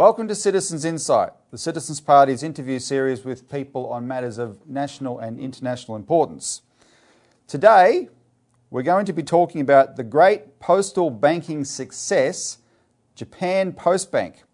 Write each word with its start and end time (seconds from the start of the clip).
Welcome 0.00 0.28
to 0.28 0.34
Citizens 0.34 0.86
Insight, 0.86 1.32
the 1.50 1.58
Citizens 1.58 2.00
Party's 2.00 2.42
interview 2.42 2.78
series 2.78 3.22
with 3.22 3.50
people 3.50 3.86
on 3.90 4.08
matters 4.08 4.38
of 4.38 4.66
national 4.66 5.18
and 5.18 5.38
international 5.38 5.94
importance. 5.94 6.62
Today, 7.46 8.08
we're 8.70 8.80
going 8.80 9.04
to 9.04 9.12
be 9.12 9.22
talking 9.22 9.60
about 9.60 9.96
the 9.96 10.02
great 10.02 10.58
postal 10.58 11.10
banking 11.10 11.66
success, 11.66 12.56
Japan 13.14 13.74
Post 13.74 14.10
Bank. 14.10 14.44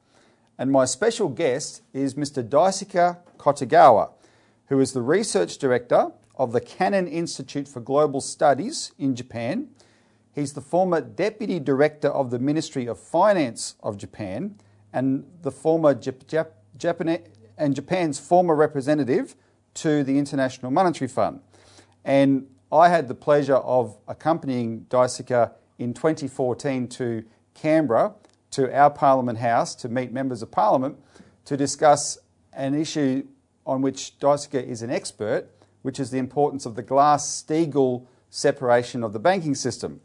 And 0.58 0.72
my 0.72 0.84
special 0.84 1.28
guest 1.28 1.82
is 1.92 2.14
Mr. 2.14 2.42
Daisuke 2.42 3.16
Kotegawa, 3.38 4.10
who 4.66 4.80
is 4.80 4.94
the 4.94 5.02
research 5.02 5.58
director 5.58 6.10
of 6.34 6.50
the 6.50 6.60
Canon 6.60 7.06
Institute 7.06 7.68
for 7.68 7.78
Global 7.78 8.20
Studies 8.20 8.90
in 8.98 9.14
Japan. 9.14 9.68
He's 10.34 10.54
the 10.54 10.60
former 10.60 11.00
deputy 11.00 11.60
director 11.60 12.08
of 12.08 12.32
the 12.32 12.40
Ministry 12.40 12.86
of 12.86 12.98
Finance 12.98 13.76
of 13.80 13.96
Japan 13.96 14.56
and 14.96 15.26
the 15.42 15.50
former 15.50 15.94
Jap- 15.94 16.24
Jap- 16.24 16.56
Japan 16.78 17.18
and 17.58 17.74
Japan's 17.74 18.18
former 18.18 18.54
representative 18.54 19.36
to 19.74 20.02
the 20.02 20.18
International 20.18 20.70
Monetary 20.72 21.06
Fund. 21.06 21.40
And 22.02 22.46
I 22.72 22.88
had 22.88 23.06
the 23.06 23.14
pleasure 23.14 23.56
of 23.56 23.98
accompanying 24.08 24.86
Daisuke 24.88 25.52
in 25.78 25.92
2014 25.92 26.88
to 26.88 27.24
Canberra 27.52 28.14
to 28.52 28.74
our 28.74 28.88
Parliament 28.88 29.38
House 29.38 29.74
to 29.76 29.90
meet 29.90 30.12
members 30.12 30.40
of 30.40 30.50
Parliament 30.50 30.96
to 31.44 31.58
discuss 31.58 32.16
an 32.54 32.74
issue 32.74 33.26
on 33.66 33.82
which 33.82 34.18
Daisuke 34.18 34.66
is 34.66 34.80
an 34.80 34.90
expert, 34.90 35.46
which 35.82 36.00
is 36.00 36.10
the 36.10 36.18
importance 36.18 36.64
of 36.64 36.74
the 36.74 36.82
Glass 36.82 37.44
Steagall 37.46 38.06
separation 38.30 39.04
of 39.04 39.12
the 39.12 39.18
banking 39.18 39.54
system. 39.54 40.00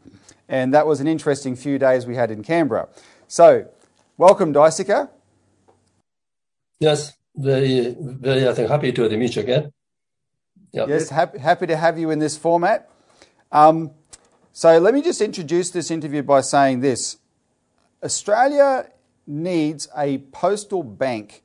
And 0.50 0.74
that 0.74 0.86
was 0.86 1.00
an 1.00 1.06
interesting 1.06 1.56
few 1.56 1.78
days 1.78 2.04
we 2.04 2.14
had 2.14 2.30
in 2.30 2.42
Canberra. 2.42 2.88
So, 3.26 3.68
welcome, 4.16 4.52
Daisuke. 4.52 5.08
Yes, 6.80 7.12
very, 7.36 7.94
very, 7.98 8.48
I 8.48 8.52
think, 8.54 8.68
happy 8.68 8.92
to 8.92 9.16
meet 9.16 9.36
you 9.36 9.42
again. 9.42 9.72
Yep. 10.72 10.88
Yes, 10.88 11.10
happy, 11.10 11.38
happy 11.38 11.66
to 11.66 11.76
have 11.76 11.98
you 11.98 12.10
in 12.10 12.18
this 12.18 12.36
format. 12.36 12.90
Um, 13.50 13.92
so, 14.52 14.78
let 14.78 14.94
me 14.94 15.02
just 15.02 15.20
introduce 15.20 15.70
this 15.70 15.90
interview 15.90 16.22
by 16.22 16.40
saying 16.40 16.80
this 16.80 17.18
Australia 18.02 18.90
needs 19.26 19.88
a 19.96 20.18
postal 20.18 20.82
bank, 20.82 21.42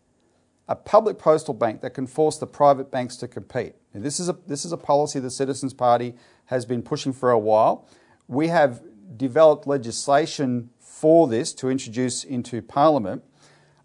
a 0.68 0.76
public 0.76 1.20
postal 1.20 1.54
bank 1.54 1.82
that 1.82 1.94
can 1.94 2.08
force 2.08 2.38
the 2.38 2.48
private 2.48 2.90
banks 2.90 3.16
to 3.18 3.28
compete. 3.28 3.76
And 3.94 4.04
this 4.04 4.20
is 4.20 4.30
a 4.30 4.38
this 4.48 4.66
is 4.66 4.72
a 4.72 4.78
policy 4.78 5.20
the 5.20 5.30
Citizens 5.30 5.74
Party 5.74 6.16
has 6.46 6.66
been 6.66 6.82
pushing 6.82 7.14
for 7.14 7.32
a 7.32 7.40
while. 7.40 7.88
We 8.28 8.48
have 8.48 8.82
developed 9.16 9.68
legislation 9.68 10.70
for 11.00 11.28
this 11.28 11.54
to 11.54 11.70
introduce 11.70 12.24
into 12.24 12.62
Parliament 12.62 13.24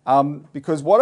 um, 0.06 0.48
because 0.52 0.82
what 0.82 1.00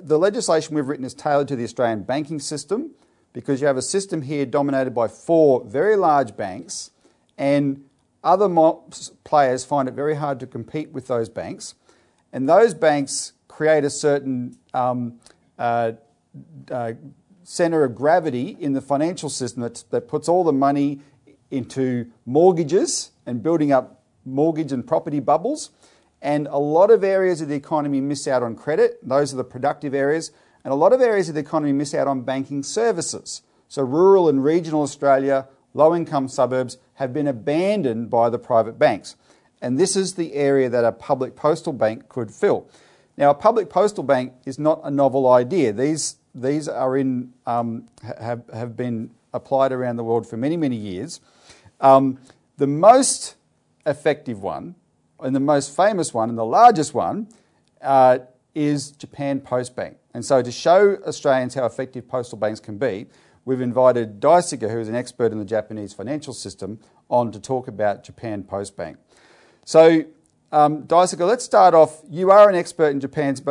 the 0.00 0.18
legislation 0.18 0.74
we've 0.74 0.88
written 0.88 1.04
is 1.04 1.14
tailored 1.14 1.48
to 1.48 1.56
the 1.56 1.64
Australian 1.64 2.02
banking 2.02 2.40
system 2.40 2.90
because 3.32 3.60
you 3.60 3.66
have 3.66 3.76
a 3.76 3.82
system 3.82 4.22
here 4.22 4.46
dominated 4.46 4.94
by 4.94 5.08
four 5.08 5.64
very 5.64 5.96
large 5.96 6.36
banks 6.36 6.90
and 7.36 7.84
other 8.24 8.48
players 9.24 9.64
find 9.64 9.88
it 9.88 9.94
very 9.94 10.16
hard 10.16 10.40
to 10.40 10.46
compete 10.46 10.92
with 10.92 11.06
those 11.06 11.28
banks, 11.28 11.74
and 12.32 12.48
those 12.48 12.74
banks 12.74 13.32
create 13.46 13.84
a 13.84 13.90
certain 13.90 14.56
um, 14.74 15.20
uh, 15.58 15.92
uh, 16.70 16.92
center 17.42 17.84
of 17.84 17.94
gravity 17.94 18.56
in 18.60 18.72
the 18.72 18.80
financial 18.80 19.30
system 19.30 19.62
that, 19.62 19.84
that 19.90 20.08
puts 20.08 20.28
all 20.28 20.44
the 20.44 20.52
money 20.52 21.00
into 21.50 22.10
mortgages 22.26 23.12
and 23.24 23.42
building 23.42 23.72
up 23.72 23.97
mortgage 24.28 24.72
and 24.72 24.86
property 24.86 25.20
bubbles. 25.20 25.70
And 26.20 26.48
a 26.48 26.58
lot 26.58 26.90
of 26.90 27.04
areas 27.04 27.40
of 27.40 27.48
the 27.48 27.54
economy 27.54 28.00
miss 28.00 28.26
out 28.26 28.42
on 28.42 28.56
credit. 28.56 28.98
Those 29.02 29.32
are 29.32 29.36
the 29.36 29.44
productive 29.44 29.94
areas. 29.94 30.32
And 30.64 30.72
a 30.72 30.76
lot 30.76 30.92
of 30.92 31.00
areas 31.00 31.28
of 31.28 31.34
the 31.34 31.40
economy 31.40 31.72
miss 31.72 31.94
out 31.94 32.08
on 32.08 32.22
banking 32.22 32.62
services. 32.62 33.42
So, 33.68 33.82
rural 33.82 34.28
and 34.28 34.42
regional 34.42 34.82
Australia, 34.82 35.46
low 35.74 35.94
income 35.94 36.28
suburbs, 36.28 36.78
have 36.94 37.12
been 37.12 37.28
abandoned 37.28 38.10
by 38.10 38.30
the 38.30 38.38
private 38.38 38.78
banks. 38.78 39.14
And 39.60 39.78
this 39.78 39.96
is 39.96 40.14
the 40.14 40.34
area 40.34 40.68
that 40.68 40.84
a 40.84 40.92
public 40.92 41.36
postal 41.36 41.72
bank 41.72 42.08
could 42.08 42.30
fill. 42.30 42.66
Now, 43.16 43.30
a 43.30 43.34
public 43.34 43.68
postal 43.68 44.04
bank 44.04 44.32
is 44.46 44.58
not 44.58 44.80
a 44.84 44.90
novel 44.90 45.28
idea. 45.28 45.72
These, 45.72 46.16
these 46.34 46.68
are 46.68 46.96
in, 46.96 47.32
um, 47.46 47.88
have, 48.18 48.42
have 48.52 48.76
been 48.76 49.10
applied 49.32 49.72
around 49.72 49.96
the 49.96 50.04
world 50.04 50.26
for 50.26 50.36
many, 50.36 50.56
many 50.56 50.76
years. 50.76 51.20
Um, 51.80 52.18
the 52.56 52.66
most 52.66 53.36
effective 53.88 54.42
one, 54.42 54.74
and 55.20 55.34
the 55.34 55.40
most 55.40 55.74
famous 55.74 56.14
one, 56.14 56.28
and 56.28 56.38
the 56.38 56.44
largest 56.44 56.94
one, 56.94 57.28
uh, 57.82 58.18
is 58.54 58.90
Japan 58.92 59.40
Post 59.40 59.74
Bank. 59.74 59.96
And 60.14 60.24
so, 60.24 60.42
to 60.42 60.52
show 60.52 60.96
Australians 61.06 61.54
how 61.54 61.64
effective 61.64 62.08
postal 62.08 62.38
banks 62.38 62.60
can 62.60 62.78
be, 62.78 63.06
we've 63.44 63.60
invited 63.60 64.20
Daisuke, 64.20 64.70
who 64.70 64.78
is 64.78 64.88
an 64.88 64.94
expert 64.94 65.32
in 65.32 65.38
the 65.38 65.44
Japanese 65.44 65.92
financial 65.92 66.34
system, 66.34 66.80
on 67.08 67.32
to 67.32 67.40
talk 67.40 67.68
about 67.68 68.04
Japan 68.04 68.42
Post 68.42 68.76
Bank. 68.76 68.98
So, 69.64 70.04
um, 70.50 70.84
Daisuke, 70.84 71.26
let's 71.26 71.44
start 71.44 71.74
off. 71.74 72.02
You 72.08 72.30
are 72.30 72.48
an 72.48 72.54
expert 72.54 72.88
in 72.88 73.00
Japan's 73.00 73.42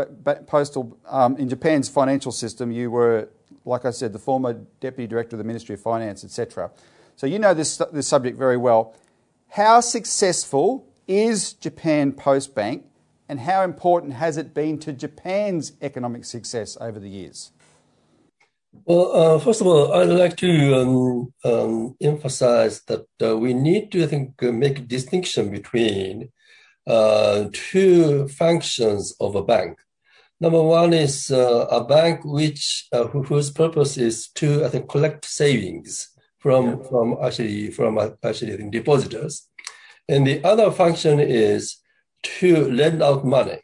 postal, 0.47 0.97
um, 1.07 1.37
in 1.37 1.47
Japan's 1.47 1.89
financial 1.89 2.31
system. 2.31 2.71
You 2.71 2.89
were, 2.91 3.29
like 3.65 3.85
I 3.85 3.91
said, 3.91 4.13
the 4.13 4.19
former 4.19 4.53
deputy 4.79 5.07
director 5.07 5.35
of 5.35 5.37
the 5.37 5.43
Ministry 5.43 5.75
of 5.75 5.81
Finance, 5.81 6.23
etc. 6.23 6.71
So 7.15 7.27
you 7.27 7.39
know 7.39 7.53
this 7.53 7.77
this 7.91 8.07
subject 8.07 8.37
very 8.37 8.57
well. 8.57 8.95
How 9.49 9.81
successful 9.81 10.85
is 11.07 11.53
Japan 11.53 12.11
Post 12.11 12.53
Bank, 12.53 12.85
and 13.29 13.39
how 13.39 13.63
important 13.63 14.13
has 14.13 14.37
it 14.37 14.53
been 14.53 14.77
to 14.79 14.93
Japan's 14.93 15.73
economic 15.81 16.25
success 16.25 16.77
over 16.79 16.99
the 16.99 17.09
years? 17.09 17.51
Well, 18.85 19.15
uh, 19.15 19.39
first 19.39 19.61
of 19.61 19.67
all, 19.67 19.93
I'd 19.93 20.09
like 20.09 20.37
to 20.37 20.75
um, 20.75 21.33
um, 21.43 21.95
emphasize 22.01 22.83
that 22.83 23.07
uh, 23.23 23.37
we 23.37 23.53
need 23.53 23.91
to, 23.93 24.03
I 24.03 24.07
think, 24.07 24.43
uh, 24.43 24.51
make 24.51 24.79
a 24.79 24.81
distinction 24.83 25.49
between 25.49 26.29
uh, 26.85 27.45
two 27.51 28.27
functions 28.27 29.15
of 29.19 29.35
a 29.35 29.43
bank. 29.43 29.79
Number 30.39 30.61
one 30.61 30.93
is 30.93 31.31
uh, 31.31 31.65
a 31.71 31.83
bank 31.83 32.23
which 32.23 32.87
uh, 32.91 33.05
whose 33.05 33.49
purpose 33.49 33.97
is 33.97 34.27
to, 34.35 34.63
I 34.65 34.69
think, 34.69 34.87
collect 34.87 35.25
savings 35.25 36.09
from 36.47 36.65
yeah. 36.65 36.89
from 36.89 37.07
actually 37.25 37.71
from 37.77 37.93
actually 38.29 38.55
depositors, 38.79 39.33
and 40.11 40.21
the 40.29 40.37
other 40.51 40.69
function 40.81 41.15
is 41.19 41.61
to 42.39 42.49
lend 42.81 42.99
out 43.07 43.21
money 43.37 43.59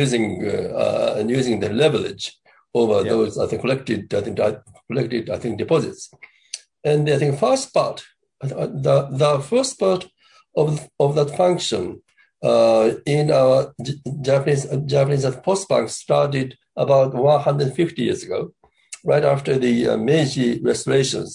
using 0.00 0.24
using 1.38 1.56
the 1.64 1.70
leverage 1.82 2.24
over 2.80 2.98
yeah. 3.02 3.10
those 3.12 3.32
I 3.44 3.46
think 3.48 3.60
collected 3.64 4.14
I 4.18 4.20
think 4.24 4.36
collected 4.90 5.24
I 5.36 5.38
think 5.42 5.58
deposits. 5.58 6.02
And 6.90 7.08
I 7.08 7.18
think 7.18 7.32
first 7.38 7.66
part, 7.76 7.96
the 8.40 8.98
the 9.22 9.32
first 9.50 9.72
part 9.84 10.02
of 10.62 10.66
of 11.04 11.10
that 11.18 11.30
function 11.42 12.02
uh, 12.50 12.86
in 13.16 13.24
our 13.40 13.74
J- 13.86 14.00
Japanese 14.28 14.64
Japanese 14.94 15.26
post 15.48 15.68
bank 15.68 15.88
started 15.88 16.48
about 16.76 17.14
150 17.14 18.02
years 18.02 18.22
ago, 18.22 18.40
right 19.04 19.24
after 19.24 19.58
the 19.58 19.74
uh, 19.88 19.96
Meiji 19.96 20.60
restorations. 20.62 21.34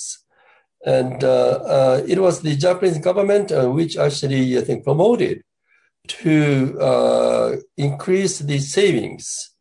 And 0.85 1.23
uh, 1.23 1.59
uh 1.75 2.03
it 2.07 2.19
was 2.19 2.41
the 2.41 2.55
Japanese 2.55 2.99
government 2.99 3.51
uh, 3.51 3.69
which 3.69 3.97
actually, 3.97 4.57
I 4.57 4.61
think, 4.61 4.83
promoted 4.83 5.43
to 6.07 7.61
increase 7.77 8.39
the 8.39 8.59
savings 8.59 9.51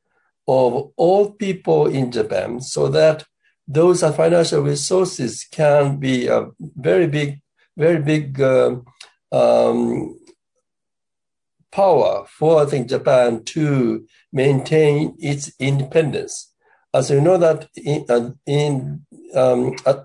of 0.46 0.90
all 0.96 1.32
people 1.32 1.86
in 1.86 2.10
Japan 2.10 2.60
so 2.60 2.88
that 2.88 3.24
those 3.68 4.00
financial 4.00 4.62
resources 4.62 5.46
can 5.50 5.98
be 5.98 6.26
a 6.26 6.46
very 6.58 7.06
big, 7.06 7.40
very 7.76 8.00
big 8.00 8.40
uh, 8.40 8.76
um, 9.30 10.18
power 11.70 12.24
for 12.26 12.62
I 12.62 12.66
think 12.66 12.88
Japan 12.88 13.44
to 13.44 14.06
maintain 14.32 15.14
its 15.18 15.52
independence. 15.58 16.54
As 16.94 17.10
you 17.10 17.20
know 17.20 17.36
that 17.36 17.68
in, 17.76 18.38
in 18.46 19.06
um, 19.34 19.76
at, 19.84 20.04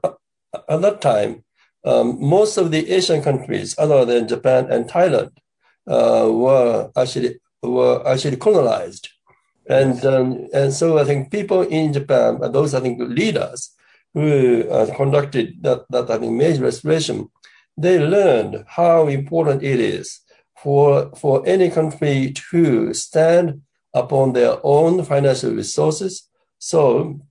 at, 0.69 0.81
that 0.81 1.01
time, 1.01 1.43
um, 1.85 2.17
most 2.19 2.57
of 2.57 2.71
the 2.71 2.91
Asian 2.91 3.21
countries, 3.21 3.75
other 3.77 4.05
than 4.05 4.27
Japan 4.27 4.71
and 4.71 4.89
Thailand, 4.89 5.31
uh, 5.87 6.29
were 6.31 6.91
actually 6.95 7.39
were 7.61 8.05
actually 8.07 8.37
colonized 8.37 9.09
and 9.67 10.05
um, 10.05 10.47
and 10.53 10.73
so 10.73 10.97
I 10.97 11.05
think 11.05 11.31
people 11.31 11.61
in 11.61 11.93
Japan, 11.93 12.39
those 12.51 12.73
I 12.73 12.81
think 12.81 12.99
leaders 12.99 13.71
who 14.13 14.67
uh, 14.69 14.93
conducted 14.95 15.63
that, 15.63 15.85
that 15.89 16.11
I 16.11 16.17
think 16.19 16.33
Meiji 16.33 16.61
restoration, 16.61 17.29
they 17.77 17.97
learned 17.99 18.65
how 18.67 19.07
important 19.07 19.63
it 19.63 19.79
is 19.79 20.19
for 20.57 21.11
for 21.15 21.47
any 21.47 21.69
country 21.69 22.33
to 22.51 22.93
stand 22.93 23.61
upon 23.93 24.33
their 24.33 24.57
own 24.63 25.03
financial 25.05 25.51
resources. 25.51 26.29
So 26.59 27.21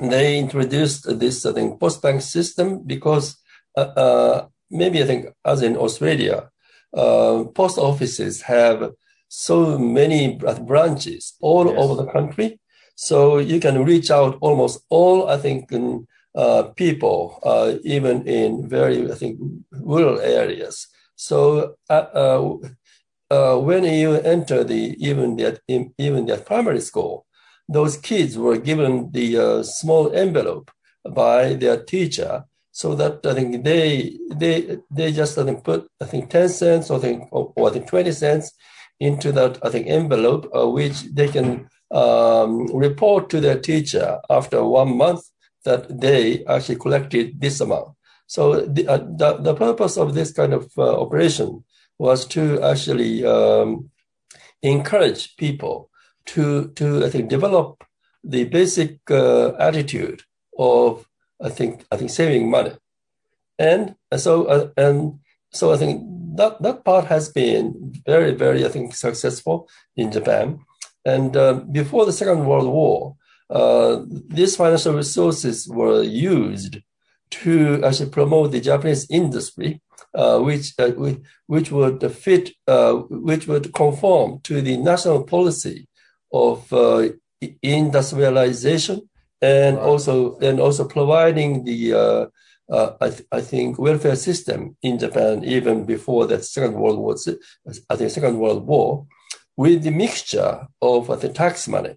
they 0.00 0.38
introduced 0.38 1.18
this 1.18 1.44
I 1.46 1.52
think 1.52 1.80
post 1.80 2.02
bank 2.02 2.22
system 2.22 2.82
because 2.84 3.36
uh, 3.76 3.80
uh, 3.80 4.46
maybe 4.70 5.02
I 5.02 5.06
think 5.06 5.26
as 5.44 5.62
in 5.62 5.76
Australia, 5.76 6.50
uh, 6.94 7.44
post 7.54 7.78
offices 7.78 8.42
have 8.42 8.92
so 9.28 9.78
many 9.78 10.38
branches 10.62 11.34
all 11.40 11.66
yes. 11.66 11.76
over 11.78 12.02
the 12.02 12.10
country. 12.10 12.60
So 12.94 13.38
you 13.38 13.60
can 13.60 13.84
reach 13.84 14.10
out 14.10 14.38
almost 14.40 14.80
all, 14.88 15.28
I 15.28 15.36
think, 15.36 15.70
uh, 16.34 16.62
people, 16.74 17.38
uh, 17.44 17.74
even 17.84 18.26
in 18.26 18.68
very, 18.68 19.10
I 19.10 19.14
think, 19.14 19.38
rural 19.70 20.20
areas. 20.20 20.88
So 21.14 21.76
uh, 21.90 22.06
uh, 22.14 22.56
uh 23.30 23.58
when 23.58 23.84
you 23.84 24.14
enter 24.14 24.64
the 24.64 24.96
even 24.98 25.36
the 25.36 25.60
even 25.98 26.26
the 26.26 26.38
primary 26.38 26.80
school, 26.80 27.26
those 27.68 27.96
kids 27.96 28.38
were 28.38 28.56
given 28.56 29.10
the 29.12 29.38
uh, 29.38 29.62
small 29.62 30.12
envelope 30.12 30.70
by 31.14 31.54
their 31.54 31.82
teacher 31.84 32.44
so 32.72 32.94
that 32.94 33.24
I 33.26 33.34
think 33.34 33.64
they 33.64 34.18
they 34.30 34.78
they 34.90 35.12
just 35.12 35.36
I 35.36 35.44
think 35.44 35.64
put 35.64 35.88
I 36.00 36.04
think 36.04 36.30
ten 36.30 36.48
cents 36.48 36.90
or 36.90 36.98
I 36.98 37.00
think 37.00 37.28
or, 37.32 37.52
or 37.56 37.68
I 37.68 37.72
think 37.72 37.88
twenty 37.88 38.12
cents 38.12 38.52
into 39.00 39.32
that 39.32 39.58
I 39.64 39.70
think 39.70 39.86
envelope 39.86 40.48
uh, 40.54 40.68
which 40.68 41.02
they 41.14 41.28
can 41.28 41.68
um, 41.90 42.66
report 42.74 43.30
to 43.30 43.40
their 43.40 43.58
teacher 43.58 44.18
after 44.30 44.64
one 44.64 44.96
month 44.96 45.22
that 45.64 46.00
they 46.00 46.44
actually 46.46 46.76
collected 46.76 47.40
this 47.40 47.60
amount. 47.60 47.96
So 48.26 48.66
the 48.66 48.86
uh, 48.86 48.98
the, 48.98 49.38
the, 49.38 49.54
purpose 49.54 49.96
of 49.96 50.14
this 50.14 50.32
kind 50.32 50.52
of 50.52 50.70
uh, 50.76 51.00
operation 51.00 51.64
was 51.98 52.26
to 52.26 52.62
actually 52.62 53.24
um, 53.24 53.90
encourage 54.62 55.36
people 55.36 55.90
to 56.28 56.68
to 56.76 57.04
I 57.04 57.10
think 57.10 57.28
develop 57.28 57.84
the 58.24 58.44
basic 58.44 58.98
uh, 59.10 59.52
attitude 59.58 60.22
of 60.58 61.06
I 61.42 61.48
think 61.48 61.84
I 61.92 61.96
think 61.96 62.10
saving 62.10 62.50
money, 62.50 62.72
and 63.58 63.94
so 64.16 64.44
uh, 64.44 64.68
and 64.76 65.20
so 65.50 65.72
I 65.72 65.76
think 65.76 66.02
that 66.36 66.60
that 66.62 66.84
part 66.84 67.06
has 67.06 67.28
been 67.30 67.92
very 68.06 68.32
very 68.34 68.64
I 68.64 68.68
think 68.68 68.94
successful 68.94 69.68
in 69.96 70.12
Japan, 70.12 70.60
and 71.04 71.36
uh, 71.36 71.54
before 71.72 72.04
the 72.04 72.12
Second 72.12 72.44
World 72.44 72.68
War, 72.68 73.16
uh, 73.50 74.02
these 74.06 74.56
financial 74.56 74.94
resources 74.94 75.68
were 75.68 76.02
used 76.02 76.78
to 77.30 77.82
actually 77.84 78.10
promote 78.10 78.52
the 78.52 78.60
Japanese 78.60 79.06
industry, 79.10 79.80
uh, 80.14 80.38
which, 80.38 80.72
uh, 80.78 80.90
which, 80.92 81.18
which 81.46 81.70
would 81.70 82.12
fit, 82.12 82.50
uh, 82.66 82.94
which 83.10 83.46
would 83.46 83.72
conform 83.74 84.40
to 84.44 84.62
the 84.62 84.76
national 84.78 85.24
policy 85.24 85.87
of 86.32 86.72
uh, 86.72 87.08
industrialization 87.62 89.08
and 89.40 89.76
right. 89.76 89.84
also 89.84 90.38
and 90.38 90.60
also 90.60 90.84
providing 90.84 91.64
the 91.64 91.94
uh, 91.94 92.26
uh, 92.70 92.96
I, 93.00 93.10
th- 93.10 93.28
I, 93.32 93.40
think 93.40 93.78
welfare 93.78 94.16
system 94.16 94.76
in 94.82 94.98
Japan 94.98 95.42
even 95.44 95.86
before 95.86 96.26
the 96.26 96.42
Second 96.42 96.74
World 96.74 96.98
War, 96.98 97.16
I 97.88 97.96
think 97.96 98.10
Second 98.10 98.38
World 98.38 98.66
War, 98.66 99.06
with 99.56 99.82
the 99.84 99.90
mixture 99.90 100.66
of 100.82 101.08
uh, 101.08 101.16
the 101.16 101.30
tax 101.30 101.66
money, 101.66 101.96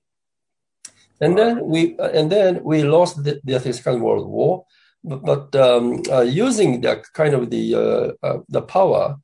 and 1.19 1.36
right. 1.36 1.56
then 1.56 1.66
we 1.66 1.98
uh, 1.98 2.10
and 2.10 2.31
then 2.31 2.63
we 2.63 2.84
lost 2.84 3.24
the, 3.24 3.42
the 3.44 3.60
Second 3.60 4.01
World 4.01 4.30
War, 4.30 4.66
but, 5.04 5.25
but 5.25 5.56
um, 5.56 6.04
uh, 6.10 6.22
using 6.22 6.80
the 6.80 7.04
kind 7.13 7.34
of 7.34 7.50
the 7.50 8.16
uh, 8.24 8.38
the 8.48 8.62
power 8.62 9.18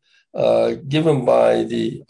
given 0.88 1.25
by 1.25 1.63
the 1.63 2.04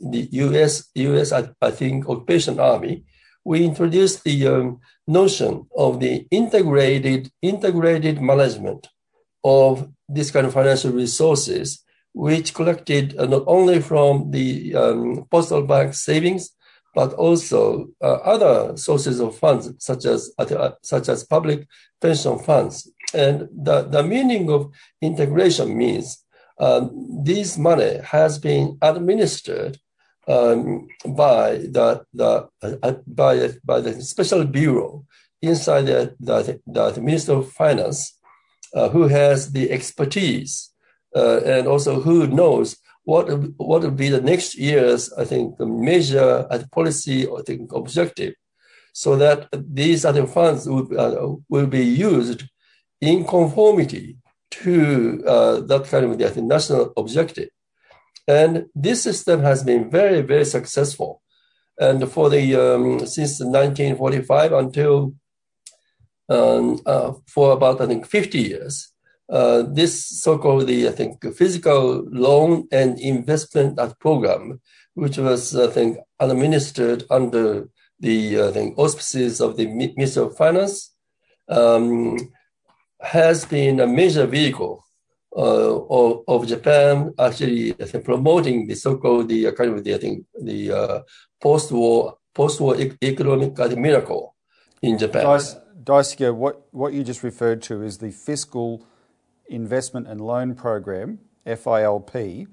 the 0.00 0.28
U.S. 0.32 0.88
U.S. 0.94 1.32
I, 1.32 1.50
I 1.60 1.70
think 1.70 2.08
occupation 2.08 2.58
army, 2.58 3.04
we 3.44 3.64
introduced 3.64 4.24
the 4.24 4.46
um, 4.46 4.80
notion 5.06 5.66
of 5.76 6.00
the 6.00 6.26
integrated 6.30 7.30
integrated 7.42 8.20
management 8.20 8.88
of 9.44 9.90
this 10.08 10.30
kind 10.30 10.46
of 10.46 10.54
financial 10.54 10.92
resources, 10.92 11.84
which 12.12 12.54
collected 12.54 13.16
uh, 13.18 13.26
not 13.26 13.44
only 13.46 13.80
from 13.80 14.30
the 14.30 14.74
um, 14.74 15.26
postal 15.30 15.62
bank 15.62 15.94
savings, 15.94 16.50
but 16.94 17.12
also 17.14 17.88
uh, 18.02 18.14
other 18.34 18.76
sources 18.76 19.20
of 19.20 19.36
funds, 19.36 19.70
such 19.78 20.04
as 20.04 20.32
uh, 20.38 20.70
such 20.82 21.08
as 21.08 21.24
public 21.24 21.66
pension 22.00 22.38
funds. 22.38 22.90
And 23.14 23.48
the, 23.52 23.82
the 23.82 24.02
meaning 24.02 24.50
of 24.50 24.70
integration 25.00 25.76
means 25.76 26.24
um, 26.60 26.90
this 27.24 27.56
money 27.56 27.98
has 28.04 28.38
been 28.38 28.78
administered 28.82 29.78
um, 30.26 30.88
by 31.06 31.58
the, 31.58 32.04
the 32.12 32.48
uh, 32.62 32.92
by, 33.06 33.50
by 33.64 33.80
the 33.80 34.00
special 34.02 34.44
bureau 34.44 35.04
inside 35.40 35.82
the, 35.82 36.14
the, 36.20 36.60
the 36.66 37.00
Minister 37.00 37.34
of 37.34 37.52
Finance, 37.52 38.18
uh, 38.74 38.88
who 38.88 39.08
has 39.08 39.52
the 39.52 39.70
expertise 39.70 40.70
uh, 41.14 41.40
and 41.44 41.66
also 41.66 42.00
who 42.00 42.26
knows 42.26 42.76
what 43.04 43.26
what 43.56 43.80
will 43.80 43.90
be 43.90 44.10
the 44.10 44.20
next 44.20 44.54
year's 44.56 45.10
I 45.14 45.24
think 45.24 45.58
measure 45.58 46.46
and 46.50 46.70
policy 46.70 47.26
I 47.26 47.40
think 47.46 47.72
objective, 47.72 48.34
so 48.92 49.16
that 49.16 49.48
these 49.52 50.04
other 50.04 50.26
funds 50.26 50.68
will, 50.68 50.86
uh, 51.00 51.36
will 51.48 51.66
be 51.66 51.84
used 51.84 52.44
in 53.00 53.24
conformity 53.24 54.18
to 54.50 55.22
uh, 55.26 55.60
that 55.60 55.84
kind 55.84 56.04
of 56.06 56.18
the 56.18 56.42
national 56.42 56.92
objective. 56.96 57.50
And 58.26 58.66
this 58.74 59.02
system 59.02 59.40
has 59.42 59.64
been 59.64 59.90
very, 59.90 60.20
very 60.20 60.44
successful. 60.44 61.22
And 61.80 62.10
for 62.10 62.28
the 62.28 62.54
um, 62.56 63.06
since 63.06 63.40
1945 63.40 64.52
until 64.52 65.14
um, 66.28 66.80
uh, 66.84 67.12
for 67.26 67.52
about 67.52 67.80
I 67.80 67.86
think 67.86 68.06
50 68.06 68.38
years, 68.38 68.92
uh, 69.30 69.62
this 69.62 70.20
so-called 70.22 70.66
the 70.66 70.88
I 70.88 70.92
think 70.92 71.22
fiscal 71.34 72.04
loan 72.10 72.68
and 72.72 72.98
investment 72.98 73.78
program, 73.98 74.60
which 74.94 75.18
was 75.18 75.56
I 75.56 75.68
think 75.68 75.98
administered 76.20 77.04
under 77.10 77.68
the 78.00 78.42
I 78.42 78.50
think 78.52 78.78
auspices 78.78 79.40
of 79.40 79.56
the 79.56 79.66
Ministry 79.66 80.22
of 80.22 80.36
Finance, 80.36 80.94
um, 81.48 82.18
has 83.00 83.44
been 83.44 83.80
a 83.80 83.86
major 83.86 84.26
vehicle 84.26 84.84
uh, 85.36 85.76
of, 85.76 86.24
of, 86.26 86.46
Japan 86.46 87.14
actually 87.18 87.72
promoting 88.02 88.66
the 88.66 88.74
so-called 88.74 89.28
the 89.28 89.46
uh, 89.46 89.52
kind 89.52 89.72
of 89.72 89.84
the 89.84 89.94
I 89.94 89.98
think 89.98 90.26
the 90.42 90.72
uh, 90.72 91.00
post-war 91.40 92.16
post-war 92.34 92.76
economic 93.02 93.56
miracle 93.76 94.34
in 94.82 94.98
Japan. 94.98 95.24
Daisuke, 95.84 96.34
what 96.34 96.66
what 96.72 96.92
you 96.92 97.04
just 97.04 97.22
referred 97.22 97.62
to 97.62 97.82
is 97.82 97.98
the 97.98 98.10
fiscal 98.10 98.86
investment 99.48 100.06
and 100.06 100.20
loan 100.20 100.54
program 100.54 101.20
(FILP), 101.46 102.48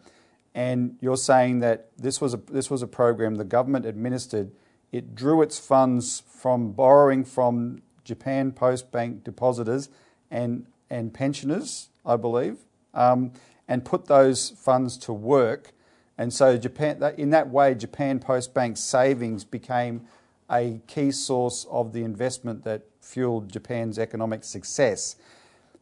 and 0.54 0.98
you're 1.02 1.18
saying 1.18 1.60
that 1.60 1.90
this 1.98 2.22
was 2.22 2.34
a 2.34 2.38
this 2.52 2.70
was 2.70 2.82
a 2.82 2.88
program 2.88 3.36
the 3.36 3.44
government 3.44 3.86
administered. 3.86 4.52
It 4.92 5.16
drew 5.16 5.42
its 5.42 5.60
funds 5.60 6.24
from 6.28 6.72
borrowing 6.72 7.26
from 7.26 7.82
Japan 8.04 8.52
Post 8.52 8.92
Bank 8.92 9.24
depositors 9.24 9.90
and 10.30 10.66
and 10.90 11.14
pensioners 11.14 11.90
I 12.06 12.16
believe, 12.18 12.58
um, 12.94 13.32
and 13.68 13.84
put 13.84 14.06
those 14.06 14.52
funds 14.52 14.98
to 15.00 15.14
work. 15.14 15.72
And 16.18 16.32
so, 16.32 16.58
Japan, 16.58 17.02
in 17.18 17.32
that 17.32 17.50
way, 17.50 17.76
Japan 17.76 18.20
Post 18.20 18.54
Bank 18.54 18.78
savings 18.78 19.44
became 19.44 20.08
a 20.50 20.80
key 20.88 21.12
source 21.12 21.66
of 21.70 21.92
the 21.92 22.04
investment 22.04 22.64
that 22.64 22.84
fueled 23.02 23.52
Japan's 23.52 23.98
economic 23.98 24.44
success. 24.44 25.16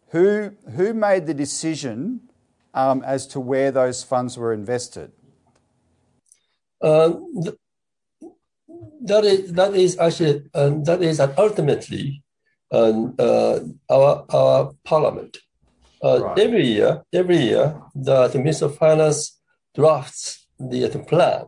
Who, 0.09 0.51
who 0.75 0.93
made 0.93 1.25
the 1.25 1.33
decision 1.33 2.21
um, 2.73 3.03
as 3.03 3.27
to 3.27 3.39
where 3.39 3.71
those 3.71 4.03
funds 4.03 4.37
were 4.37 4.53
invested? 4.53 5.11
Uh, 6.81 7.13
th- 7.43 7.55
that 9.01 9.25
is 9.25 9.53
that 9.53 9.75
is 9.75 9.97
actually 9.99 10.43
um, 10.53 10.83
that 10.85 11.01
is 11.01 11.17
that 11.17 11.37
ultimately 11.37 12.22
our 12.73 14.25
our 14.29 14.73
parliament 14.83 15.37
uh, 16.03 16.21
right. 16.21 16.39
Every 16.39 16.67
year, 16.67 17.01
every 17.13 17.37
year, 17.37 17.81
the, 17.95 18.27
the 18.27 18.37
Minister 18.37 18.65
of 18.65 18.77
Finance 18.77 19.39
drafts 19.73 20.45
the, 20.59 20.87
the 20.87 20.99
plan 20.99 21.45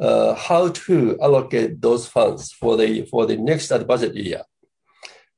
uh, 0.00 0.34
how 0.34 0.68
to 0.68 1.18
allocate 1.20 1.80
those 1.82 2.06
funds 2.06 2.50
for 2.52 2.76
the 2.76 3.04
for 3.06 3.26
the 3.26 3.36
next 3.36 3.68
budget 3.86 4.14
year. 4.14 4.42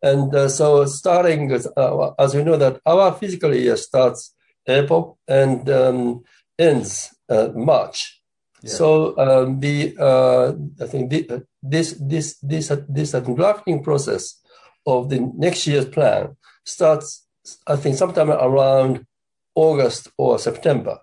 And 0.00 0.32
uh, 0.34 0.48
so, 0.48 0.84
starting 0.86 1.52
uh, 1.52 2.10
as 2.18 2.34
we 2.34 2.44
know 2.44 2.56
that 2.56 2.80
our 2.86 3.12
fiscal 3.12 3.54
year 3.54 3.76
starts 3.76 4.34
April 4.66 5.18
and 5.26 5.68
um, 5.68 6.24
ends 6.58 7.14
uh, 7.28 7.48
March. 7.54 8.22
Yeah. 8.62 8.70
So 8.70 9.18
um, 9.18 9.60
the 9.60 9.96
uh, 9.98 10.52
I 10.82 10.86
think 10.86 11.10
the, 11.10 11.44
this 11.62 11.96
this 12.00 12.38
this 12.42 12.72
this 12.88 13.10
drafting 13.10 13.82
process 13.82 14.40
of 14.86 15.08
the 15.08 15.20
next 15.36 15.66
year's 15.66 15.86
plan 15.86 16.36
starts 16.64 17.26
I 17.66 17.76
think 17.76 17.96
sometime 17.96 18.30
around 18.30 19.06
August 19.54 20.08
or 20.16 20.38
September. 20.38 20.98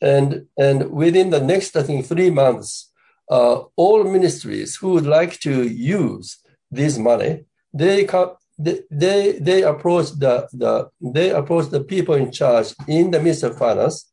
And, 0.00 0.46
and 0.58 0.90
within 0.90 1.30
the 1.30 1.40
next, 1.40 1.76
I 1.76 1.82
think, 1.82 2.06
three 2.06 2.30
months, 2.30 2.92
uh, 3.30 3.62
all 3.76 4.04
ministries 4.04 4.76
who 4.76 4.90
would 4.92 5.06
like 5.06 5.38
to 5.40 5.66
use 5.66 6.38
this 6.70 6.98
money, 6.98 7.44
they 7.72 8.04
come, 8.04 8.32
they, 8.58 8.80
they, 8.90 9.38
they 9.38 9.62
approach 9.62 10.10
the, 10.10 10.48
the 10.52 10.90
they 11.00 11.30
approach 11.30 11.70
the 11.70 11.82
people 11.82 12.14
in 12.14 12.30
charge 12.30 12.74
in 12.86 13.10
the 13.10 13.18
Ministry 13.18 13.50
of 13.50 13.58
Finance. 13.58 14.12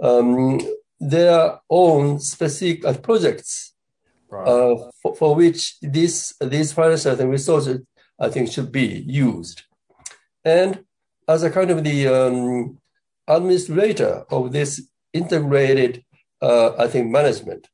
Um, 0.00 0.60
their 0.98 1.58
own 1.70 2.18
specific 2.18 2.84
uh, 2.84 2.94
projects 2.94 3.74
right. 4.28 4.46
uh, 4.46 4.90
for, 5.00 5.14
for, 5.14 5.34
which 5.34 5.76
this, 5.80 6.34
these 6.40 6.72
financial 6.72 7.16
resources, 7.26 7.80
I 8.22 8.28
think, 8.30 8.50
should 8.50 8.70
be 8.70 9.04
used. 9.06 9.62
And 10.44 10.84
as 11.28 11.42
a 11.42 11.50
kind 11.50 11.70
of 11.70 11.84
the 11.84 11.98
um, 12.08 12.78
administrator 13.26 14.24
of 14.30 14.52
this 14.52 14.88
integrated, 15.12 16.04
uh, 16.40 16.70
I 16.78 16.86
think, 16.86 17.10
management, 17.10 17.68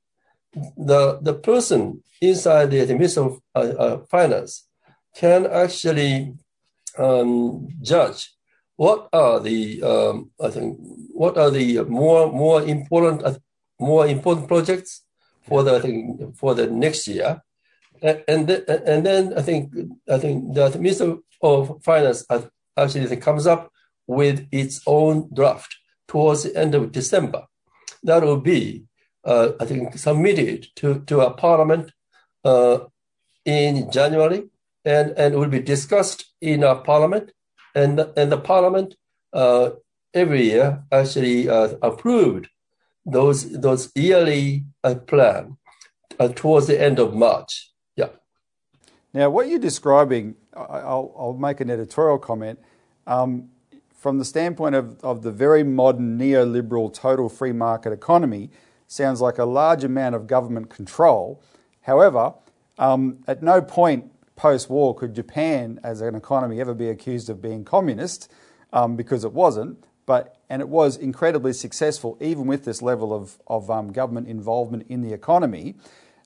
the, 0.77 1.21
the 1.23 1.35
person 1.35 2.03
inside 2.21 2.71
the, 2.71 2.87
Ministry 2.87 3.23
of 3.23 3.41
uh, 3.55 3.59
uh, 3.59 3.99
Finance 4.11 4.67
can 5.15 5.47
actually 5.47 6.35
um, 6.99 7.69
judge 7.83 8.33
what 8.79 9.09
are 9.13 9.41
the 9.41 9.83
um, 9.83 10.31
I 10.41 10.51
think 10.51 10.79
what 11.13 11.37
are 11.37 11.51
the 11.51 11.83
more 11.85 12.33
more 12.33 12.63
important 12.63 13.25
uh, 13.25 13.35
more 13.81 14.07
important 14.07 14.47
projects 14.47 15.03
for 15.43 15.65
the 15.65 15.77
I 15.77 15.81
think 15.81 16.37
for 16.37 16.55
the 16.55 16.69
next 16.69 17.09
year, 17.09 17.43
and 18.03 18.25
and, 18.29 18.47
then, 18.47 18.63
and 18.87 19.07
then 19.07 19.35
I 19.37 19.43
think 19.43 19.75
I 20.09 20.19
think 20.19 20.55
the 20.55 20.71
Minister 20.79 21.17
of 21.43 21.83
Finance 21.83 22.25
actually 22.77 23.17
comes 23.17 23.47
up 23.47 23.71
with 24.07 24.47
its 24.53 24.81
own 24.87 25.29
draft 25.35 25.77
towards 26.07 26.43
the 26.45 26.57
end 26.57 26.75
of 26.75 26.93
December. 26.93 27.43
That 28.03 28.23
will 28.23 28.41
be 28.41 28.85
uh, 29.25 29.53
I 29.61 29.65
think 29.67 29.97
submitted 29.99 30.67
to 30.77 31.01
to 31.07 31.21
a 31.21 31.31
Parliament 31.31 31.93
uh, 32.45 32.79
in 33.45 33.91
January, 33.91 34.45
and 34.85 35.11
and 35.17 35.35
will 35.35 35.49
be 35.49 35.61
discussed 35.61 36.25
in 36.41 36.63
a 36.63 36.77
Parliament 36.77 37.33
and 37.75 38.01
and 38.17 38.33
the 38.33 38.39
parliament 38.39 38.95
uh, 39.33 39.71
every 40.15 40.43
year 40.43 40.83
actually 40.93 41.49
uh, 41.49 41.69
approved 41.83 42.49
those 43.07 43.41
those 43.61 43.91
yearly 43.95 44.65
uh, 44.85 44.95
plan 44.95 45.57
uh, 46.19 46.29
towards 46.29 46.67
the 46.67 46.81
end 46.81 46.99
of 46.99 47.15
March. 47.15 47.71
Now, 49.15 49.31
what 49.31 49.49
you're 49.49 49.59
describing, 49.59 50.37
I'll, 50.55 51.15
I'll 51.19 51.37
make 51.39 51.61
an 51.61 51.71
editorial 51.71 52.19
comment. 52.19 52.59
Um, 53.07 53.51
from 53.95 54.19
the 54.19 54.25
standpoint 54.25 54.75
of, 54.75 55.01
of 55.03 55.23
the 55.23 55.33
very 55.33 55.65
modern 55.65 56.19
neoliberal 56.19 56.93
total 56.93 57.29
free 57.29 57.53
market 57.53 57.93
economy, 57.93 58.51
sounds 58.87 59.21
like 59.21 59.39
a 59.39 59.45
large 59.45 59.83
amount 59.83 60.15
of 60.15 60.27
government 60.27 60.71
control. 60.71 61.43
However, 61.83 62.35
um, 62.79 63.19
at 63.27 63.43
no 63.43 63.61
point 63.61 64.13
post 64.37 64.71
war, 64.71 64.95
could 64.95 65.15
Japan 65.15 65.81
as 65.83 66.01
an 66.01 66.15
economy 66.15 66.61
ever 66.61 66.75
be 66.75 66.89
accused 66.89 67.29
of 67.29 67.43
being 67.43 67.65
communist? 67.65 68.31
Um, 68.73 68.97
because 68.97 69.25
it 69.25 69.33
wasn't. 69.33 69.83
But, 70.07 70.37
and 70.49 70.63
it 70.63 70.69
was 70.69 70.97
incredibly 70.97 71.53
successful, 71.53 72.17
even 72.21 72.47
with 72.47 72.65
this 72.65 72.81
level 72.81 73.13
of, 73.13 73.39
of 73.47 73.71
um, 73.71 73.93
government 73.93 74.29
involvement 74.29 74.87
in 74.89 75.03
the 75.03 75.13
economy. 75.13 75.75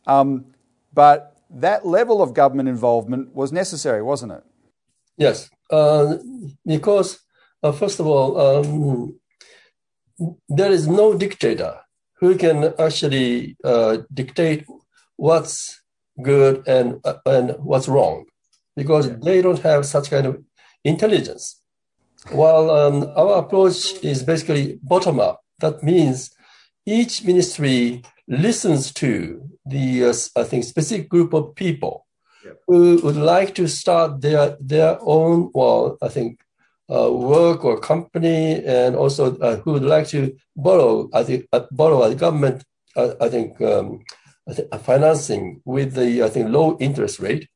Um, 0.06 0.46
but 0.92 1.31
that 1.54 1.86
level 1.86 2.22
of 2.22 2.34
government 2.34 2.68
involvement 2.68 3.34
was 3.34 3.52
necessary, 3.52 4.02
wasn't 4.02 4.32
it? 4.32 4.42
Yes, 5.16 5.50
uh, 5.70 6.16
because 6.66 7.20
uh, 7.62 7.72
first 7.72 8.00
of 8.00 8.06
all, 8.06 8.40
um, 8.40 9.18
there 10.48 10.72
is 10.72 10.88
no 10.88 11.14
dictator 11.14 11.78
who 12.14 12.36
can 12.36 12.72
actually 12.78 13.56
uh, 13.64 13.98
dictate 14.12 14.64
what's 15.16 15.80
good 16.22 16.66
and 16.66 17.00
uh, 17.04 17.18
and 17.26 17.56
what's 17.58 17.88
wrong, 17.88 18.24
because 18.76 19.08
yeah. 19.08 19.16
they 19.22 19.42
don't 19.42 19.60
have 19.60 19.84
such 19.84 20.10
kind 20.10 20.26
of 20.26 20.42
intelligence. 20.84 21.60
While 22.30 22.70
um, 22.70 23.12
our 23.16 23.38
approach 23.38 23.94
is 24.02 24.22
basically 24.22 24.78
bottom 24.82 25.18
up, 25.18 25.40
that 25.58 25.82
means 25.82 26.30
each 26.86 27.24
ministry 27.24 28.02
listens 28.28 28.92
to 28.94 29.51
the 29.64 30.06
uh, 30.06 30.14
I 30.36 30.44
think 30.44 30.64
specific 30.64 31.08
group 31.08 31.32
of 31.32 31.54
people 31.54 32.06
yeah. 32.44 32.52
who 32.66 33.00
would 33.02 33.16
like 33.16 33.54
to 33.56 33.66
start 33.68 34.20
their 34.20 34.56
their 34.60 34.98
own 35.00 35.50
well 35.54 35.98
I 36.02 36.08
think 36.08 36.40
uh, 36.92 37.10
work 37.12 37.64
or 37.64 37.78
company 37.78 38.62
and 38.64 38.96
also 38.96 39.36
uh, 39.38 39.56
who 39.56 39.72
would 39.72 39.84
like 39.84 40.08
to 40.08 40.36
borrow 40.56 41.08
I 41.14 41.22
think 41.24 41.46
uh, 41.52 41.66
borrow 41.70 42.02
a 42.02 42.14
government 42.14 42.64
uh, 42.96 43.14
I 43.20 43.28
think 43.28 43.60
um, 43.60 44.04
financing 44.82 45.62
with 45.64 45.94
the 45.94 46.22
I 46.22 46.28
think 46.28 46.50
low 46.50 46.76
interest 46.78 47.20
rate 47.20 47.48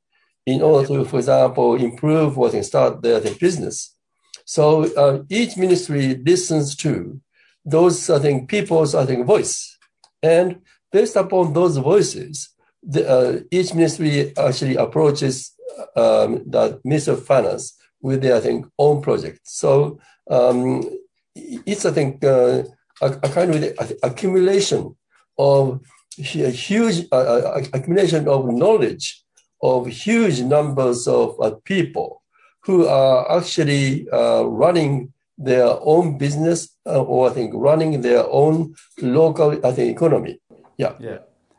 in 0.46 0.62
order 0.62 0.86
to, 0.86 1.04
for 1.04 1.18
example, 1.18 1.74
improve 1.74 2.38
or 2.38 2.62
start 2.62 3.02
their 3.02 3.20
business. 3.20 3.96
So 4.44 4.84
uh, 4.94 5.24
each 5.28 5.56
ministry 5.56 6.14
listens 6.24 6.76
to 6.76 7.20
those 7.64 8.08
I 8.08 8.20
think 8.20 8.48
people's 8.48 8.94
I 8.94 9.04
think 9.04 9.26
voice, 9.26 9.76
and 10.22 10.60
based 10.92 11.16
upon 11.16 11.52
those 11.52 11.76
voices, 11.76 12.50
the, 12.82 13.08
uh, 13.08 13.40
each 13.50 13.74
ministry 13.74 14.36
actually 14.36 14.76
approaches 14.76 15.52
um, 15.96 16.42
the 16.46 16.80
Ministry 16.84 17.14
of 17.14 17.24
Finance 17.24 17.76
with 18.00 18.22
their 18.22 18.36
I 18.36 18.40
think 18.40 18.66
own 18.78 19.02
project. 19.02 19.40
So 19.44 19.98
um, 20.30 20.82
it's 21.34 21.84
I 21.84 21.90
think 21.90 22.24
uh, 22.24 22.62
a, 23.02 23.06
a, 23.06 23.28
kind 23.28 23.54
of 23.54 23.92
accumulation 24.02 24.96
of 25.38 25.80
a 26.18 26.50
huge 26.50 27.06
uh, 27.12 27.16
uh, 27.16 27.62
accumulation 27.72 28.28
of 28.28 28.46
knowledge 28.48 29.22
of 29.62 29.86
huge 29.86 30.40
numbers 30.40 31.08
of 31.08 31.36
uh, 31.40 31.50
people 31.64 32.22
who 32.62 32.86
are 32.86 33.38
actually 33.38 34.08
uh, 34.10 34.42
running 34.44 35.12
their 35.38 35.68
own 35.82 36.16
business 36.18 36.68
uh, 36.86 37.02
or 37.02 37.30
I 37.30 37.32
think 37.32 37.52
running 37.54 38.00
their 38.00 38.24
own 38.28 38.74
local 39.00 39.64
I 39.66 39.72
think 39.72 39.96
economy. 39.96 40.40
Yeah. 40.76 40.94
Yeah. 40.98 41.18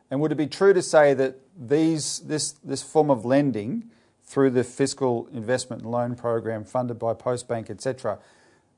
And 0.09 0.21
would 0.21 0.31
it 0.31 0.35
be 0.35 0.47
true 0.47 0.73
to 0.73 0.81
say 0.81 1.13
that 1.13 1.39
these 1.57 2.19
this 2.19 2.51
this 2.63 2.83
form 2.83 3.09
of 3.09 3.25
lending 3.25 3.89
through 4.23 4.51
the 4.51 4.63
fiscal 4.63 5.27
investment 5.33 5.81
and 5.83 5.91
loan 5.91 6.15
program 6.15 6.63
funded 6.63 6.99
by 6.99 7.13
Postbank, 7.13 7.69
etc., 7.69 8.19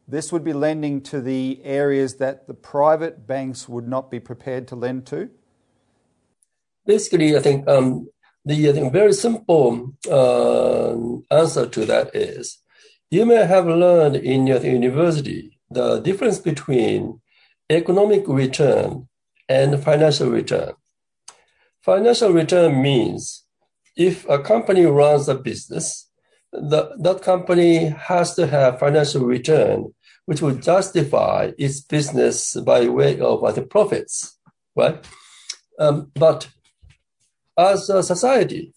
this 0.08 0.31
would 0.31 0.43
be 0.43 0.53
lending 0.53 1.01
to 1.01 1.22
the 1.22 1.60
areas 1.63 2.15
that 2.15 2.48
the 2.48 2.53
private 2.53 3.27
banks 3.27 3.69
would 3.69 3.88
not 3.88 4.10
be 4.10 4.19
prepared 4.19 4.67
to 4.67 4.75
lend 4.75 5.05
to? 5.08 5.29
basically, 6.89 7.38
I 7.38 7.39
think 7.39 7.67
um, 7.69 8.10
the 8.46 8.69
I 8.69 8.74
think 8.74 8.91
very 8.91 9.13
simple 9.13 9.93
uh, 10.19 10.93
answer 11.41 11.65
to 11.75 11.81
that 11.91 12.15
is 12.15 12.43
you 13.12 13.25
may 13.25 13.46
have 13.46 13.67
learned 13.67 14.15
in 14.15 14.48
your 14.48 14.62
university 14.79 15.41
the 15.69 16.00
difference 16.00 16.39
between 16.39 17.22
economic 17.69 18.24
return 18.27 19.08
and 19.50 19.84
financial 19.84 20.29
return. 20.29 20.74
Financial 21.82 22.32
return 22.32 22.82
means 22.82 23.46
if 23.98 24.27
a 24.29 24.39
company 24.39 24.86
runs 24.86 25.27
a 25.27 25.36
business, 25.36 26.10
the, 26.53 26.96
that 27.00 27.22
company 27.24 27.88
has 27.88 28.36
to 28.36 28.48
have 28.48 28.79
financial 28.79 29.25
return, 29.25 29.94
which 30.25 30.41
will 30.41 30.56
justify 30.56 31.51
its 31.58 31.82
business 31.82 32.53
by 32.56 32.88
way 32.88 33.20
of 33.20 33.44
uh, 33.44 33.51
the 33.51 33.63
profits, 33.63 34.38
right? 34.75 35.03
Um, 35.79 36.12
but 36.13 36.48
as 37.58 37.89
a 37.89 38.03
society, 38.03 38.74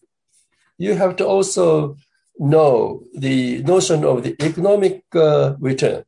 you 0.79 0.95
have 0.95 1.17
to 1.17 1.27
also 1.27 1.97
know 2.39 3.05
the 3.15 3.63
notion 3.63 4.05
of 4.05 4.23
the 4.23 4.35
economic 4.43 5.03
uh, 5.15 5.55
return. 5.59 6.05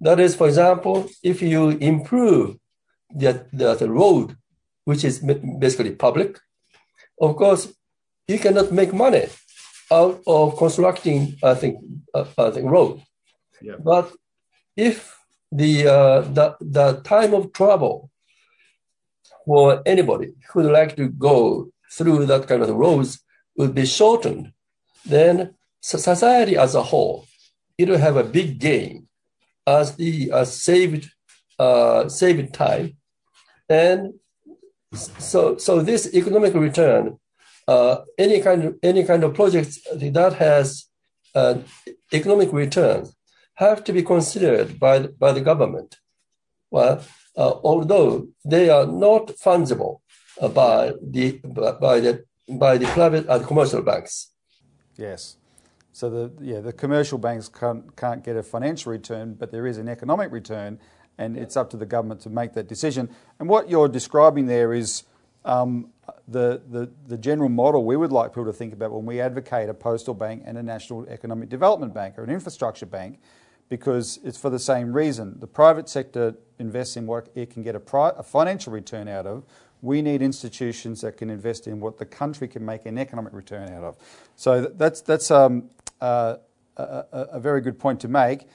That 0.00 0.18
is, 0.18 0.34
for 0.34 0.48
example, 0.48 1.08
if 1.22 1.42
you 1.42 1.70
improve 1.70 2.56
the, 3.14 3.46
the, 3.52 3.90
road, 3.90 4.36
which 4.84 5.04
is 5.04 5.18
basically 5.58 5.92
public, 5.92 6.38
of 7.20 7.36
course, 7.36 7.72
you 8.28 8.38
cannot 8.38 8.72
make 8.72 8.92
money 8.92 9.26
out 9.90 10.22
of 10.26 10.56
constructing, 10.56 11.36
I 11.42 11.54
think, 11.54 11.78
uh, 12.14 12.24
I 12.38 12.50
think 12.50 12.70
road. 12.70 13.02
Yeah. 13.60 13.76
But 13.78 14.12
if 14.76 15.16
the, 15.50 15.86
uh, 15.86 16.20
the, 16.22 16.56
the 16.60 17.00
time 17.04 17.34
of 17.34 17.52
travel 17.52 18.10
for 19.44 19.82
anybody 19.84 20.34
who 20.48 20.62
would 20.62 20.72
like 20.72 20.96
to 20.96 21.08
go 21.08 21.70
through 21.92 22.26
that 22.26 22.46
kind 22.46 22.62
of 22.62 22.70
roads 22.70 23.20
would 23.56 23.74
be 23.74 23.84
shortened, 23.84 24.52
then 25.04 25.54
society 25.80 26.56
as 26.56 26.74
a 26.74 26.82
whole, 26.82 27.26
it 27.76 27.88
will 27.88 27.98
have 27.98 28.16
a 28.16 28.24
big 28.24 28.58
gain 28.58 29.08
as 29.66 29.96
the 29.96 30.30
uh, 30.32 30.44
saved 30.44 31.10
uh, 31.58 32.08
saved 32.08 32.54
time, 32.54 32.96
and 33.70 34.14
so 34.92 35.56
so 35.56 35.80
this 35.80 36.12
economic 36.12 36.52
return, 36.54 37.18
uh, 37.68 37.98
any 38.18 38.40
kind 38.40 38.64
of 38.64 38.76
any 38.82 39.04
kind 39.04 39.24
of 39.24 39.34
projects 39.34 39.78
that 39.94 40.34
has 40.34 40.86
uh, 41.34 41.54
economic 42.12 42.52
return 42.52 43.06
have 43.54 43.84
to 43.84 43.92
be 43.92 44.02
considered 44.02 44.78
by 44.78 45.06
by 45.06 45.32
the 45.32 45.40
government. 45.40 45.98
Well, 46.70 47.02
uh, 47.36 47.54
although 47.62 48.28
they 48.44 48.68
are 48.68 48.86
not 48.86 49.28
fungible 49.28 50.00
uh, 50.40 50.48
by 50.48 50.92
the 51.00 51.40
by 51.80 52.00
the 52.00 52.24
by 52.48 52.76
the 52.78 52.86
private 52.86 53.26
and 53.28 53.46
commercial 53.46 53.82
banks. 53.82 54.32
Yes. 54.96 55.36
So 55.92 56.10
the 56.10 56.32
yeah 56.40 56.60
the 56.60 56.72
commercial 56.72 57.18
banks 57.18 57.48
can't 57.48 57.94
can't 57.96 58.24
get 58.24 58.36
a 58.36 58.42
financial 58.42 58.90
return, 58.90 59.34
but 59.34 59.52
there 59.52 59.66
is 59.66 59.78
an 59.78 59.88
economic 59.88 60.32
return, 60.32 60.80
and 61.18 61.36
it's 61.36 61.56
up 61.56 61.70
to 61.70 61.76
the 61.76 61.86
government 61.86 62.20
to 62.22 62.30
make 62.30 62.54
that 62.54 62.68
decision. 62.68 63.08
And 63.38 63.48
what 63.48 63.68
you're 63.68 63.88
describing 63.88 64.46
there 64.46 64.72
is 64.72 65.04
um, 65.44 65.90
the, 66.28 66.62
the, 66.68 66.90
the 67.06 67.18
general 67.18 67.48
model 67.48 67.84
we 67.84 67.96
would 67.96 68.12
like 68.12 68.30
people 68.30 68.46
to 68.46 68.52
think 68.52 68.72
about 68.72 68.92
when 68.92 69.06
we 69.06 69.20
advocate 69.20 69.68
a 69.68 69.74
postal 69.74 70.14
bank 70.14 70.42
and 70.46 70.58
a 70.58 70.62
national 70.62 71.06
economic 71.08 71.48
development 71.48 71.94
bank 71.94 72.18
or 72.18 72.24
an 72.24 72.30
infrastructure 72.30 72.86
bank, 72.86 73.20
because 73.68 74.18
it's 74.24 74.38
for 74.38 74.50
the 74.50 74.58
same 74.58 74.92
reason. 74.92 75.38
The 75.40 75.46
private 75.46 75.88
sector 75.88 76.34
invests 76.58 76.96
in 76.96 77.06
what 77.06 77.30
it 77.34 77.50
can 77.50 77.62
get 77.62 77.74
a, 77.74 77.80
pri- 77.80 78.12
a 78.16 78.22
financial 78.22 78.72
return 78.72 79.08
out 79.08 79.26
of. 79.26 79.44
We 79.82 80.02
need 80.02 80.20
institutions 80.20 81.00
that 81.00 81.16
can 81.16 81.30
invest 81.30 81.66
in 81.66 81.80
what 81.80 81.96
the 81.96 82.04
country 82.04 82.48
can 82.48 82.64
make 82.64 82.84
an 82.84 82.98
economic 82.98 83.32
return 83.32 83.72
out 83.72 83.82
of. 83.82 83.96
So 84.36 84.62
that's, 84.74 85.00
that's 85.00 85.30
um, 85.30 85.70
uh, 86.00 86.36
a, 86.76 87.04
a, 87.12 87.40
very 87.40 87.60
good 87.60 87.78
point 87.78 88.00
to 88.00 88.08
make. 88.08 88.46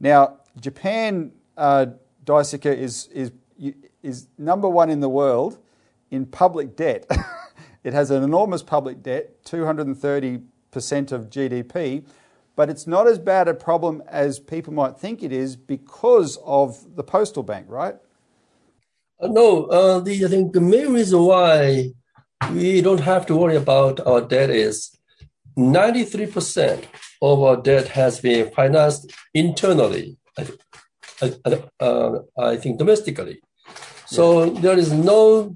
Now, 0.00 0.38
Japan, 0.60 1.32
uh, 1.56 1.86
Daisuke, 2.24 2.76
is, 2.76 3.08
is, 3.08 3.32
is 4.02 4.28
number 4.38 4.68
one 4.68 4.90
in 4.90 5.00
the 5.00 5.08
world 5.08 5.58
in 6.10 6.26
public 6.26 6.76
debt. 6.76 7.06
it 7.84 7.92
has 7.92 8.10
an 8.10 8.22
enormous 8.22 8.62
public 8.62 9.02
debt, 9.02 9.42
230% 9.44 10.42
of 11.12 11.30
GDP, 11.30 12.04
but 12.54 12.68
it's 12.68 12.86
not 12.86 13.06
as 13.06 13.18
bad 13.18 13.48
a 13.48 13.54
problem 13.54 14.02
as 14.06 14.38
people 14.38 14.72
might 14.72 14.98
think 14.98 15.22
it 15.22 15.32
is 15.32 15.56
because 15.56 16.38
of 16.44 16.96
the 16.96 17.02
postal 17.02 17.42
bank, 17.42 17.66
right? 17.68 17.96
Uh, 19.20 19.28
no, 19.28 19.64
uh, 19.66 20.00
the, 20.00 20.24
I 20.24 20.28
think 20.28 20.52
the 20.52 20.60
main 20.60 20.92
reason 20.92 21.22
why 21.22 21.92
we 22.52 22.80
don't 22.80 23.00
have 23.00 23.24
to 23.26 23.36
worry 23.36 23.56
about 23.56 24.00
our 24.06 24.20
debt 24.20 24.50
is 24.50 24.96
93% 25.56 26.84
of 27.20 27.42
our 27.42 27.56
debt 27.56 27.88
has 27.88 28.20
been 28.20 28.50
financed 28.50 29.12
internally, 29.34 30.16
I, 31.22 31.62
uh, 31.80 32.18
I 32.38 32.56
think 32.56 32.78
domestically. 32.78 33.40
So 34.06 34.50
there 34.50 34.78
is 34.78 34.92
no 34.92 35.54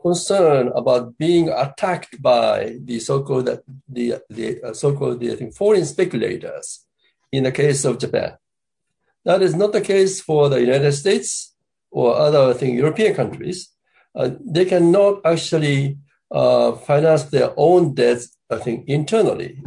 concern 0.00 0.70
about 0.74 1.16
being 1.16 1.48
attacked 1.48 2.20
by 2.20 2.76
the 2.84 3.00
so-called 3.00 3.46
the, 3.46 4.22
the 4.28 4.62
uh, 4.62 4.74
so-called 4.74 5.18
the, 5.20 5.32
I 5.32 5.36
think, 5.36 5.54
foreign 5.54 5.86
speculators 5.86 6.84
in 7.32 7.44
the 7.44 7.52
case 7.52 7.84
of 7.84 7.98
Japan. 7.98 8.36
That 9.24 9.40
is 9.40 9.54
not 9.54 9.72
the 9.72 9.80
case 9.80 10.20
for 10.20 10.50
the 10.50 10.60
United 10.60 10.92
States 10.92 11.54
or 11.90 12.16
other 12.16 12.50
I 12.50 12.52
think, 12.52 12.76
European 12.76 13.14
countries. 13.14 13.70
Uh, 14.14 14.30
they 14.40 14.66
cannot 14.66 15.20
actually 15.24 15.98
uh, 16.30 16.72
finance 16.72 17.24
their 17.24 17.52
own 17.56 17.94
debts, 17.94 18.36
I 18.50 18.58
think, 18.58 18.88
internally. 18.88 19.62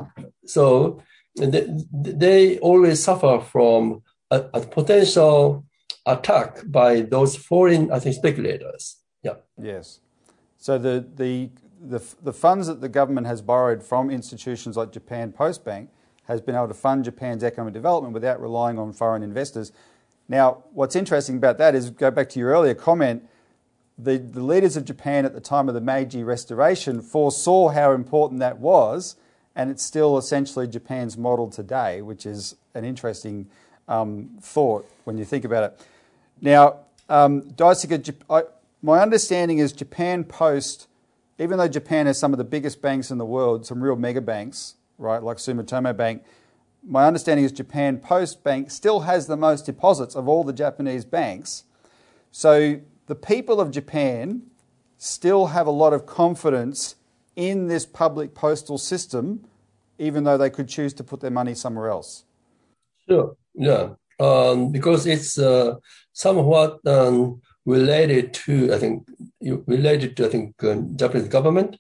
So 0.46 1.02
they, 1.36 1.68
they 1.92 2.60
always 2.60 3.04
suffer 3.04 3.40
from 3.40 4.04
a, 4.32 4.46
a 4.54 4.62
potential 4.62 5.66
attack 6.06 6.60
by 6.66 7.02
those 7.02 7.36
foreign, 7.36 7.92
I 7.92 8.00
think, 8.00 8.16
speculators. 8.16 8.98
Yeah. 9.24 9.36
Yes. 9.62 10.00
So 10.58 10.78
the, 10.78 11.06
the, 11.16 11.50
the, 11.82 12.02
the 12.24 12.34
funds 12.34 12.68
that 12.68 12.82
the 12.82 12.90
government 12.90 13.28
has 13.28 13.42
borrowed 13.42 13.84
from 13.84 14.10
institutions 14.10 14.78
like 14.78 14.92
Japan 14.92 15.32
Post 15.32 15.64
Bank 15.64 15.90
has 16.26 16.42
been 16.42 16.56
able 16.56 16.68
to 16.68 16.74
fund 16.74 17.06
Japan's 17.06 17.44
economic 17.44 17.74
development 17.74 18.14
without 18.14 18.42
relying 18.42 18.78
on 18.78 18.92
foreign 18.92 19.24
investors. 19.24 19.72
Now, 20.28 20.64
what's 20.74 20.96
interesting 20.96 21.38
about 21.38 21.58
that 21.60 21.74
is 21.74 21.90
go 21.90 22.12
back 22.12 22.30
to 22.30 22.40
your 22.40 22.50
earlier 22.50 22.74
comment. 22.74 23.24
The, 23.98 24.18
the 24.18 24.44
leaders 24.44 24.76
of 24.76 24.86
Japan 24.86 25.26
at 25.26 25.34
the 25.34 25.42
time 25.42 25.70
of 25.70 25.74
the 25.74 25.82
Meiji 25.82 26.24
Restoration 26.24 27.02
foresaw 27.02 27.70
how 27.70 27.94
important 27.94 28.40
that 28.42 28.60
was, 28.60 29.16
and 29.56 29.72
it's 29.72 29.84
still 29.84 30.18
essentially 30.18 30.68
Japan's 30.68 31.18
model 31.18 31.50
today, 31.50 32.02
which 32.02 32.26
is 32.26 32.56
an 32.76 32.84
interesting 32.84 33.48
um, 33.88 34.38
thought 34.42 34.90
when 35.06 35.18
you 35.18 35.26
think 35.26 35.46
about 35.46 35.64
it. 35.64 35.88
Now, 36.42 36.80
um, 37.10 37.42
Daisuke, 37.42 38.16
I, 38.30 38.44
my 38.82 39.00
understanding 39.00 39.60
is 39.60 39.72
Japan 39.72 40.24
Post, 40.24 40.88
even 41.40 41.58
though 41.58 41.68
Japan 41.68 42.06
has 42.06 42.20
some 42.20 42.34
of 42.34 42.38
the 42.38 42.44
biggest 42.44 42.82
banks 42.82 43.12
in 43.12 43.18
the 43.18 43.26
world, 43.26 43.66
some 43.66 43.82
real 43.82 43.96
mega 43.96 44.22
banks, 44.22 44.76
right, 44.98 45.22
like 45.22 45.38
Sumitomo 45.38 45.96
Bank, 45.96 46.24
my 46.84 47.06
understanding 47.06 47.46
is 47.46 47.52
Japan 47.52 47.98
Post 47.98 48.44
Bank 48.44 48.72
still 48.72 49.02
has 49.02 49.28
the 49.28 49.38
most 49.38 49.66
deposits 49.66 50.16
of 50.16 50.28
all 50.28 50.44
the 50.44 50.54
Japanese 50.54 51.06
banks. 51.06 51.64
So 52.32 52.80
the 53.08 53.16
people 53.16 53.60
of 53.60 53.72
Japan 53.72 54.44
still 54.98 55.48
have 55.48 55.68
a 55.68 55.72
lot 55.72 55.94
of 55.94 56.06
confidence 56.06 56.96
in 57.36 57.68
this 57.68 57.86
public 57.86 58.34
postal 58.34 58.78
system, 58.78 59.46
even 60.00 60.24
though 60.24 60.38
they 60.38 60.50
could 60.50 60.68
choose 60.68 60.94
to 60.94 61.04
put 61.04 61.20
their 61.20 61.32
money 61.32 61.54
somewhere 61.54 61.90
else. 61.90 62.24
Sure, 63.08 63.36
yeah, 63.58 63.90
um, 64.20 64.72
because 64.72 65.06
it's 65.06 65.38
uh, 65.38 65.76
somewhat 66.14 66.80
um, 66.86 67.42
related 67.66 68.34
to, 68.34 68.74
I 68.74 68.78
think, 68.78 69.08
related 69.42 70.16
to, 70.18 70.26
I 70.26 70.30
think, 70.30 70.64
uh, 70.64 70.76
Japanese 70.96 71.28
government. 71.28 71.78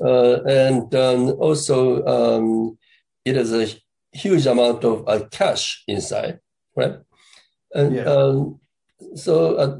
Uh, 0.00 0.42
and 0.44 0.94
um, 0.94 1.30
also, 1.38 2.04
um, 2.06 2.78
it 3.24 3.36
has 3.36 3.52
a 3.52 3.68
huge 4.12 4.46
amount 4.46 4.84
of 4.84 5.08
uh, 5.08 5.26
cash 5.30 5.82
inside, 5.88 6.40
right? 6.76 6.96
And 7.74 7.96
yeah. 7.96 8.04
um, 8.04 8.60
so 9.14 9.56
uh, 9.56 9.76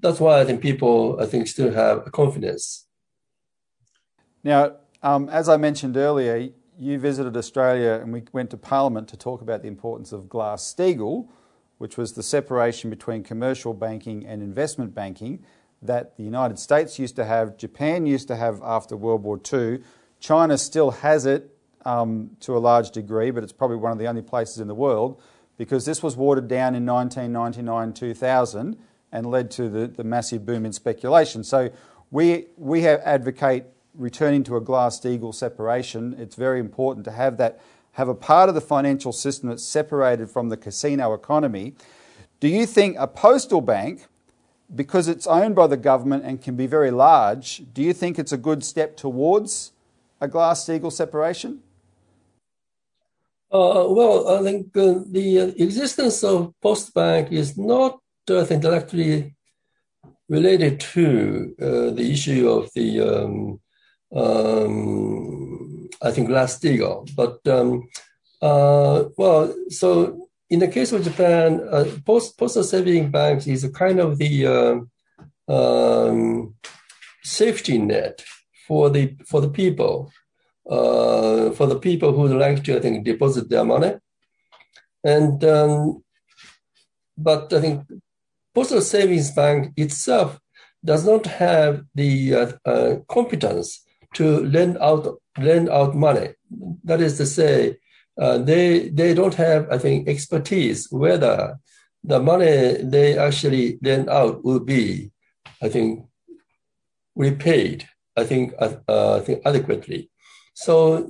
that's 0.00 0.20
why 0.20 0.40
I 0.40 0.44
think 0.44 0.60
people, 0.60 1.18
I 1.20 1.26
think, 1.26 1.46
still 1.46 1.72
have 1.72 2.10
confidence. 2.12 2.86
Now, 4.42 4.76
um, 5.02 5.28
as 5.28 5.48
I 5.48 5.56
mentioned 5.56 5.96
earlier, 5.96 6.50
you 6.80 6.98
visited 6.98 7.36
Australia 7.36 8.00
and 8.02 8.10
we 8.10 8.22
went 8.32 8.48
to 8.50 8.56
Parliament 8.56 9.06
to 9.08 9.16
talk 9.16 9.42
about 9.42 9.60
the 9.60 9.68
importance 9.68 10.12
of 10.12 10.30
Glass-Steagall, 10.30 11.28
which 11.76 11.98
was 11.98 12.14
the 12.14 12.22
separation 12.22 12.88
between 12.88 13.22
commercial 13.22 13.74
banking 13.74 14.24
and 14.26 14.42
investment 14.42 14.94
banking 14.94 15.44
that 15.82 16.16
the 16.16 16.22
United 16.22 16.58
States 16.58 16.98
used 16.98 17.16
to 17.16 17.24
have, 17.26 17.58
Japan 17.58 18.06
used 18.06 18.28
to 18.28 18.36
have 18.36 18.62
after 18.62 18.96
World 18.96 19.22
War 19.22 19.38
II. 19.52 19.80
China 20.20 20.56
still 20.56 20.90
has 20.90 21.26
it 21.26 21.54
um, 21.84 22.30
to 22.40 22.56
a 22.56 22.58
large 22.58 22.90
degree, 22.92 23.30
but 23.30 23.42
it's 23.42 23.52
probably 23.52 23.76
one 23.76 23.92
of 23.92 23.98
the 23.98 24.06
only 24.06 24.22
places 24.22 24.58
in 24.58 24.66
the 24.66 24.74
world 24.74 25.20
because 25.58 25.84
this 25.84 26.02
was 26.02 26.16
watered 26.16 26.48
down 26.48 26.74
in 26.74 26.86
1999 26.86 27.92
2000 27.92 28.78
and 29.12 29.26
led 29.26 29.50
to 29.50 29.68
the, 29.68 29.86
the 29.86 30.04
massive 30.04 30.46
boom 30.46 30.64
in 30.64 30.72
speculation. 30.72 31.44
So 31.44 31.70
we, 32.10 32.46
we 32.56 32.82
have 32.82 33.00
advocate 33.04 33.64
returning 33.94 34.44
to 34.44 34.56
a 34.56 34.60
Glass-Steagall 34.60 35.34
separation. 35.34 36.14
It's 36.18 36.36
very 36.36 36.60
important 36.60 37.04
to 37.06 37.10
have 37.12 37.36
that 37.38 37.60
have 37.92 38.08
a 38.08 38.14
part 38.14 38.48
of 38.48 38.54
the 38.54 38.60
financial 38.60 39.12
system 39.12 39.48
that's 39.48 39.64
separated 39.64 40.30
from 40.30 40.48
the 40.48 40.56
casino 40.56 41.12
economy. 41.12 41.74
Do 42.38 42.48
you 42.48 42.64
think 42.64 42.96
a 42.98 43.06
postal 43.06 43.60
bank, 43.60 44.06
because 44.74 45.08
it's 45.08 45.26
owned 45.26 45.56
by 45.56 45.66
the 45.66 45.76
government 45.76 46.24
and 46.24 46.40
can 46.40 46.54
be 46.56 46.66
very 46.66 46.92
large, 46.92 47.64
do 47.74 47.82
you 47.82 47.92
think 47.92 48.18
it's 48.18 48.32
a 48.32 48.38
good 48.38 48.62
step 48.62 48.96
towards 48.96 49.72
a 50.20 50.28
Glass-Steagall 50.28 50.92
separation? 50.92 51.62
Uh, 53.52 53.84
well, 53.88 54.28
I 54.28 54.42
think 54.44 54.76
uh, 54.76 55.00
the 55.10 55.52
existence 55.58 56.22
of 56.22 56.54
post 56.62 56.94
bank 56.94 57.32
is 57.32 57.58
not, 57.58 57.98
uh, 58.30 58.40
I 58.40 58.44
think, 58.44 58.62
directly 58.62 59.34
related 60.28 60.78
to 60.78 61.56
uh, 61.60 61.90
the 61.90 62.08
issue 62.12 62.48
of 62.48 62.70
the 62.76 63.00
um, 63.00 63.60
um, 64.14 65.88
I 66.02 66.10
think 66.10 66.28
Glass-Steagall. 66.28 67.14
But 67.14 67.46
um, 67.48 67.88
uh, 68.42 69.04
well, 69.16 69.54
so 69.68 70.28
in 70.48 70.58
the 70.58 70.68
case 70.68 70.92
of 70.92 71.04
Japan, 71.04 71.60
uh, 71.70 71.84
post, 72.04 72.38
postal 72.38 72.64
saving 72.64 73.10
banks 73.10 73.46
is 73.46 73.64
a 73.64 73.70
kind 73.70 74.00
of 74.00 74.18
the 74.18 74.46
uh, 74.46 75.52
um, 75.52 76.54
safety 77.22 77.78
net 77.78 78.22
for 78.66 78.90
the 78.90 79.16
for 79.26 79.40
the 79.40 79.50
people, 79.50 80.12
uh, 80.68 81.50
for 81.50 81.66
the 81.66 81.78
people 81.78 82.12
who 82.12 82.28
like 82.36 82.64
to 82.64 82.76
I 82.76 82.80
think 82.80 83.04
deposit 83.04 83.48
their 83.48 83.64
money, 83.64 83.94
and 85.04 85.42
um, 85.44 86.02
but 87.16 87.52
I 87.52 87.60
think 87.60 87.86
postal 88.54 88.80
savings 88.80 89.30
bank 89.32 89.72
itself 89.76 90.40
does 90.84 91.04
not 91.04 91.26
have 91.26 91.84
the 91.94 92.34
uh, 92.34 92.52
uh, 92.64 92.96
competence 93.08 93.84
to 94.14 94.40
lend 94.40 94.78
out 94.78 95.20
lend 95.38 95.68
out 95.68 95.94
money. 95.94 96.30
That 96.84 97.00
is 97.00 97.16
to 97.18 97.26
say, 97.26 97.78
uh, 98.20 98.38
they 98.38 98.88
they 98.88 99.14
don't 99.14 99.34
have, 99.34 99.68
I 99.70 99.78
think, 99.78 100.08
expertise 100.08 100.88
whether 100.90 101.58
the 102.02 102.20
money 102.20 102.78
they 102.82 103.18
actually 103.18 103.78
lend 103.82 104.08
out 104.08 104.44
will 104.44 104.60
be, 104.60 105.12
I 105.62 105.68
think, 105.68 106.06
repaid. 107.14 107.88
I 108.16 108.24
think 108.24 108.54
uh, 108.58 108.76
uh 108.88 109.16
I 109.18 109.20
think 109.20 109.42
adequately. 109.44 110.10
So 110.54 111.06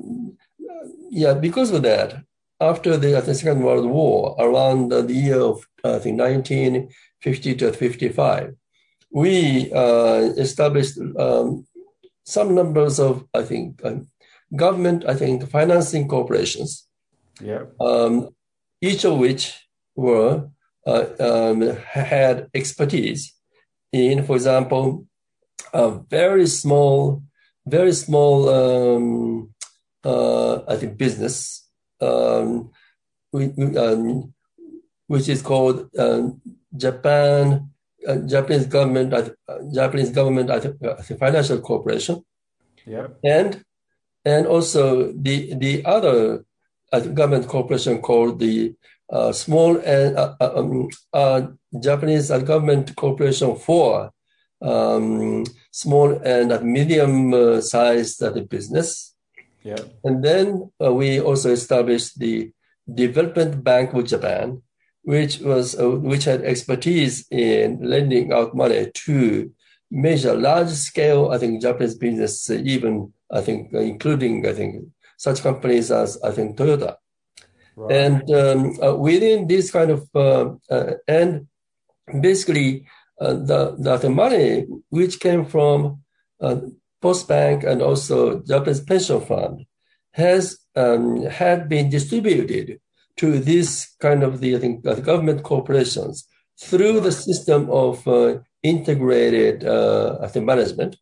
yeah, 1.11 1.35
because 1.35 1.71
of 1.73 1.83
that, 1.83 2.23
after 2.61 2.97
the, 2.97 3.21
Second 3.35 3.63
World 3.63 3.87
War, 3.87 4.37
around 4.39 4.91
the 4.91 5.13
year 5.13 5.41
of 5.41 5.67
I 5.83 5.99
think 5.99 6.21
1950 6.21 7.55
to 7.57 7.73
55, 7.73 8.55
we 9.11 9.73
uh, 9.73 10.33
established 10.37 10.99
um, 11.19 11.67
some 12.31 12.55
numbers 12.55 12.99
of, 13.01 13.27
I 13.35 13.43
think, 13.43 13.85
um, 13.85 14.07
government, 14.55 15.05
I 15.07 15.15
think, 15.15 15.49
financing 15.49 16.09
corporations. 16.09 16.87
Yeah. 17.43 17.65
Um, 17.81 18.31
each 18.81 19.05
of 19.05 19.19
which 19.19 19.59
were 19.97 20.49
uh, 20.87 21.07
um, 21.19 21.61
had 21.85 22.49
expertise 22.55 23.35
in, 23.93 24.25
for 24.25 24.37
example, 24.37 25.07
a 25.73 25.91
very 25.91 26.47
small, 26.47 27.23
very 27.67 27.93
small, 27.93 28.49
um, 28.49 29.55
uh, 30.05 30.63
I 30.67 30.77
think, 30.77 30.97
business, 30.97 31.69
um, 32.01 32.71
um 33.33 34.35
which 35.07 35.29
is 35.29 35.43
called 35.43 35.91
um, 35.99 36.41
Japan, 36.77 37.71
uh, 38.07 38.17
Japanese 38.27 38.67
government, 38.67 39.13
uh, 39.13 39.29
Japanese 39.75 40.11
government 40.11 40.51
uh, 40.51 41.03
financial 41.19 41.61
corporation. 41.61 42.25
Yeah. 42.87 43.09
And 43.25 43.65
and 44.25 44.47
also 44.47 45.13
the 45.13 45.55
the 45.55 45.85
other 45.85 46.45
uh, 46.93 47.01
government 47.01 47.49
corporation 47.49 48.01
called 48.01 48.39
the 48.39 48.75
uh, 49.11 49.33
small 49.33 49.77
and 49.79 50.17
uh, 50.17 50.35
uh 50.41 50.53
um, 50.55 50.89
uh, 51.13 51.43
Japanese 51.81 52.31
government 52.31 52.95
corporation 52.97 53.57
for 53.57 54.11
um, 54.63 55.45
small 55.71 56.13
and 56.25 56.63
medium 56.63 57.61
sized 57.63 58.23
business. 58.49 59.15
Yeah. 59.63 59.83
And 60.05 60.25
then 60.25 60.71
we 60.79 61.21
also 61.21 61.51
established 61.51 62.19
the 62.19 62.53
Development 62.93 63.63
Bank 63.63 63.93
of 63.95 64.07
Japan, 64.07 64.63
which 65.11 65.41
was 65.41 65.67
which 66.11 66.25
had 66.25 66.43
expertise 66.43 67.27
in 67.31 67.67
lending 67.83 68.33
out 68.33 68.55
money 68.55 68.91
to 68.95 69.51
major 69.91 70.35
large 70.35 70.69
scale, 70.69 71.31
I 71.35 71.39
think, 71.39 71.63
Japanese 71.63 71.97
business, 71.97 72.49
even 72.49 73.13
I 73.39 73.41
think, 73.41 73.73
including 73.73 74.47
I 74.47 74.53
think 74.53 74.87
such 75.17 75.43
companies 75.43 75.91
as 75.91 76.11
I 76.23 76.31
think 76.31 76.57
Toyota. 76.57 76.97
Right. 77.77 77.97
And 78.03 78.31
um, 78.31 78.59
uh, 78.83 78.95
within 78.95 79.49
this 79.49 79.71
kind 79.71 79.91
of 79.91 80.09
uh, 80.15 80.47
uh, 80.71 80.93
and 81.09 81.49
basically 82.21 82.87
uh, 83.21 83.35
the, 83.35 83.77
the, 83.79 83.97
the 83.97 84.11
money 84.11 84.67
which 84.91 85.19
came 85.19 85.45
from 85.45 86.03
uh, 86.41 86.57
Postbank 87.03 87.65
and 87.65 87.83
also 87.83 88.41
Japanese 88.43 88.81
pension 88.81 89.21
fund 89.21 89.67
has 90.13 90.59
um, 90.77 91.25
had 91.27 91.69
been 91.69 91.91
distributed 91.91 92.81
to 93.21 93.39
this 93.39 93.95
kind 94.01 94.23
of 94.23 94.41
the 94.41 94.57
I 94.57 94.59
think 94.59 94.83
the 94.83 94.95
government 94.95 95.43
corporations 95.43 96.27
through 96.59 97.01
the 97.01 97.13
system 97.13 97.69
of 97.71 98.07
uh, 98.09 98.39
integrated 98.63 99.65
I 99.65 100.29
think 100.29 100.47
management. 100.47 100.97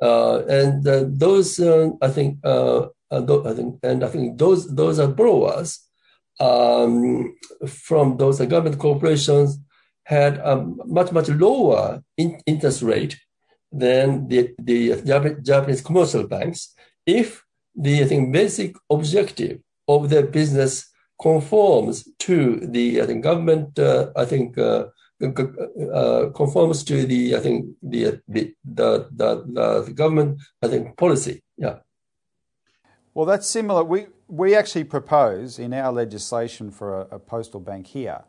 and 0.00 0.84
those 1.24 1.60
I 2.06 2.08
think 2.08 2.38
uh, 2.44 2.86
I 3.10 3.52
think, 3.54 3.78
and 3.82 4.04
I 4.04 4.08
think 4.08 4.38
those 4.38 4.72
those 4.74 4.98
are 4.98 5.08
borrowers 5.08 5.80
um, 6.38 7.34
from 7.66 8.16
those 8.16 8.38
government 8.38 8.78
corporations 8.78 9.58
had 10.04 10.38
a 10.38 10.56
much 10.98 11.10
much 11.12 11.28
lower 11.28 12.02
in, 12.16 12.40
interest 12.46 12.82
rate 12.82 13.18
than 13.72 14.28
the 14.28 14.54
the 14.58 14.80
Japanese 15.42 15.80
commercial 15.80 16.26
banks 16.26 16.74
if 17.06 17.42
the 17.74 18.02
I 18.02 18.06
think 18.06 18.32
basic 18.32 18.76
objective 18.90 19.60
of 19.88 20.10
their 20.10 20.26
business 20.26 20.89
conforms 21.20 22.08
to 22.18 22.56
the 22.56 23.02
I 23.02 23.06
think 23.06 23.22
government 23.22 23.78
uh, 23.78 24.10
I 24.16 24.24
think 24.24 24.58
uh, 24.58 24.86
uh, 25.22 26.30
conforms 26.30 26.82
to 26.84 27.06
the 27.06 27.36
I 27.36 27.40
think 27.40 27.66
the 27.82 28.20
the 28.28 28.54
the, 28.64 29.08
the, 29.12 29.82
the 29.86 29.92
government 29.92 30.40
I 30.62 30.68
think 30.68 30.96
policy 30.96 31.42
yeah 31.56 31.78
well, 33.12 33.26
that's 33.26 33.46
similar. 33.46 33.82
We, 33.82 34.06
we 34.28 34.54
actually 34.54 34.84
propose 34.84 35.58
in 35.58 35.74
our 35.74 35.92
legislation 35.92 36.70
for 36.70 37.02
a, 37.02 37.16
a 37.16 37.18
postal 37.18 37.58
bank 37.58 37.88
here 37.88 38.22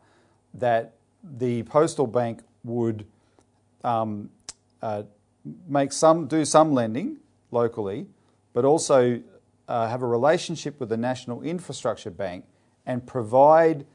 that 0.54 0.94
the 1.22 1.62
postal 1.64 2.06
bank 2.06 2.40
would 2.64 3.06
um, 3.84 4.28
uh, 4.82 5.04
make 5.68 5.92
some, 5.92 6.26
do 6.26 6.44
some 6.44 6.72
lending 6.72 7.18
locally, 7.52 8.06
but 8.52 8.64
also 8.64 9.22
uh, 9.68 9.88
have 9.88 10.02
a 10.02 10.06
relationship 10.06 10.80
with 10.80 10.88
the 10.88 10.96
National 10.96 11.42
Infrastructure 11.42 12.10
Bank 12.10 12.44
and 12.86 13.06
provide 13.06 13.86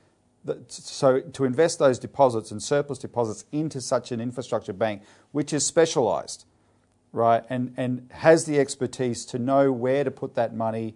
the, 0.45 0.63
so 0.67 1.19
to 1.19 1.43
invest 1.43 1.79
those 1.79 1.99
deposits 1.99 2.51
and 2.51 2.63
surplus 2.63 2.99
deposits 2.99 3.45
into 3.51 3.81
such 3.81 4.11
an 4.11 4.21
infrastructure 4.21 4.73
bank, 4.73 5.03
which 5.31 5.51
is 5.51 5.65
specialised 5.65 6.45
right, 7.11 7.43
and, 7.49 7.73
and 7.77 8.09
has 8.11 8.45
the 8.45 8.59
expertise 8.59 9.25
to 9.25 9.39
know 9.39 9.71
where 9.71 10.03
to 10.03 10.11
put 10.11 10.35
that 10.35 10.53
money 10.53 10.95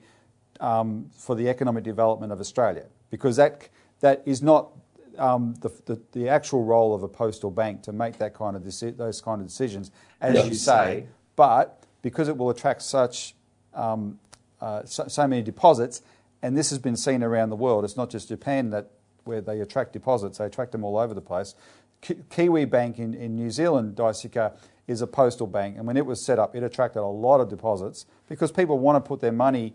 um, 0.59 1.09
for 1.17 1.35
the 1.35 1.49
economic 1.49 1.83
development 1.83 2.31
of 2.31 2.39
Australia. 2.39 2.85
Because 3.09 3.35
that, 3.37 3.67
that 3.99 4.21
is 4.25 4.41
not 4.41 4.69
um, 5.17 5.55
the, 5.61 5.69
the, 5.85 6.01
the, 6.13 6.29
actual 6.29 6.63
role 6.63 6.93
of 6.95 7.03
a 7.03 7.07
postal 7.07 7.51
bank 7.51 7.81
to 7.83 7.91
make 7.91 8.17
that 8.19 8.33
kind 8.33 8.55
of 8.55 8.63
deci- 8.63 8.95
those 8.95 9.19
kind 9.19 9.41
of 9.41 9.47
decisions, 9.47 9.91
as 10.21 10.35
yes. 10.35 10.47
you 10.47 10.53
say. 10.53 11.05
But 11.35 11.83
because 12.01 12.27
it 12.27 12.37
will 12.37 12.49
attract 12.49 12.81
such 12.81 13.35
um, 13.73 14.19
uh, 14.61 14.83
so, 14.85 15.07
so, 15.07 15.27
many 15.27 15.41
deposits, 15.41 16.01
and 16.41 16.57
this 16.57 16.69
has 16.69 16.79
been 16.79 16.97
seen 16.97 17.23
around 17.23 17.49
the 17.49 17.55
world. 17.55 17.83
It's 17.83 17.97
not 17.97 18.09
just 18.09 18.29
Japan 18.29 18.69
that 18.71 18.91
where 19.23 19.41
they 19.41 19.59
attract 19.59 19.93
deposits; 19.93 20.37
they 20.37 20.45
attract 20.45 20.71
them 20.71 20.83
all 20.83 20.97
over 20.97 21.13
the 21.13 21.21
place. 21.21 21.55
Ki- 22.01 22.17
Kiwi 22.29 22.65
Bank 22.65 22.99
in, 22.99 23.13
in 23.13 23.35
New 23.35 23.51
Zealand, 23.51 23.95
Daisuke, 23.95 24.53
is 24.87 25.01
a 25.01 25.07
postal 25.07 25.47
bank. 25.47 25.77
And 25.77 25.87
when 25.87 25.97
it 25.97 26.05
was 26.05 26.23
set 26.23 26.39
up, 26.39 26.55
it 26.55 26.63
attracted 26.63 27.01
a 27.01 27.05
lot 27.05 27.39
of 27.39 27.49
deposits 27.49 28.05
because 28.27 28.51
people 28.51 28.79
want 28.79 29.03
to 29.03 29.07
put 29.07 29.21
their 29.21 29.31
money, 29.31 29.73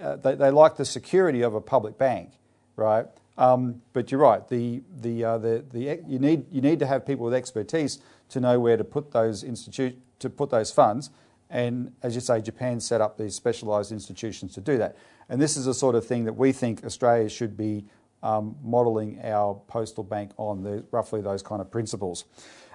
uh, 0.00 0.16
they, 0.16 0.34
they 0.34 0.50
like 0.50 0.76
the 0.76 0.84
security 0.84 1.42
of 1.42 1.54
a 1.54 1.60
public 1.60 1.98
bank, 1.98 2.32
right? 2.74 3.06
Um, 3.38 3.82
but 3.92 4.10
you're 4.10 4.20
right. 4.20 4.46
The, 4.48 4.82
the, 4.94 5.24
uh, 5.24 5.38
the, 5.38 5.64
the, 5.70 6.00
you, 6.06 6.18
need, 6.18 6.46
you 6.50 6.60
need 6.60 6.78
to 6.78 6.86
have 6.86 7.06
people 7.06 7.26
with 7.26 7.34
expertise 7.34 7.98
to 8.30 8.40
know 8.40 8.58
where 8.58 8.76
to 8.76 8.84
put 8.84 9.12
those 9.12 9.44
institute, 9.44 9.98
to 10.20 10.30
put 10.30 10.50
those 10.50 10.72
funds. 10.72 11.10
And 11.50 11.92
as 12.02 12.14
you 12.14 12.20
say, 12.20 12.40
Japan 12.40 12.80
set 12.80 13.00
up 13.00 13.16
these 13.16 13.34
specialised 13.34 13.92
institutions 13.92 14.54
to 14.54 14.60
do 14.60 14.78
that. 14.78 14.96
And 15.28 15.40
this 15.40 15.56
is 15.56 15.64
the 15.64 15.74
sort 15.74 15.94
of 15.94 16.04
thing 16.04 16.24
that 16.24 16.32
we 16.32 16.52
think 16.52 16.84
Australia 16.84 17.28
should 17.28 17.56
be 17.56 17.84
um, 18.22 18.56
modelling 18.62 19.20
our 19.22 19.54
postal 19.68 20.04
bank 20.04 20.32
on, 20.36 20.62
the, 20.62 20.84
roughly 20.90 21.20
those 21.20 21.42
kind 21.42 21.60
of 21.60 21.70
principles. 21.70 22.24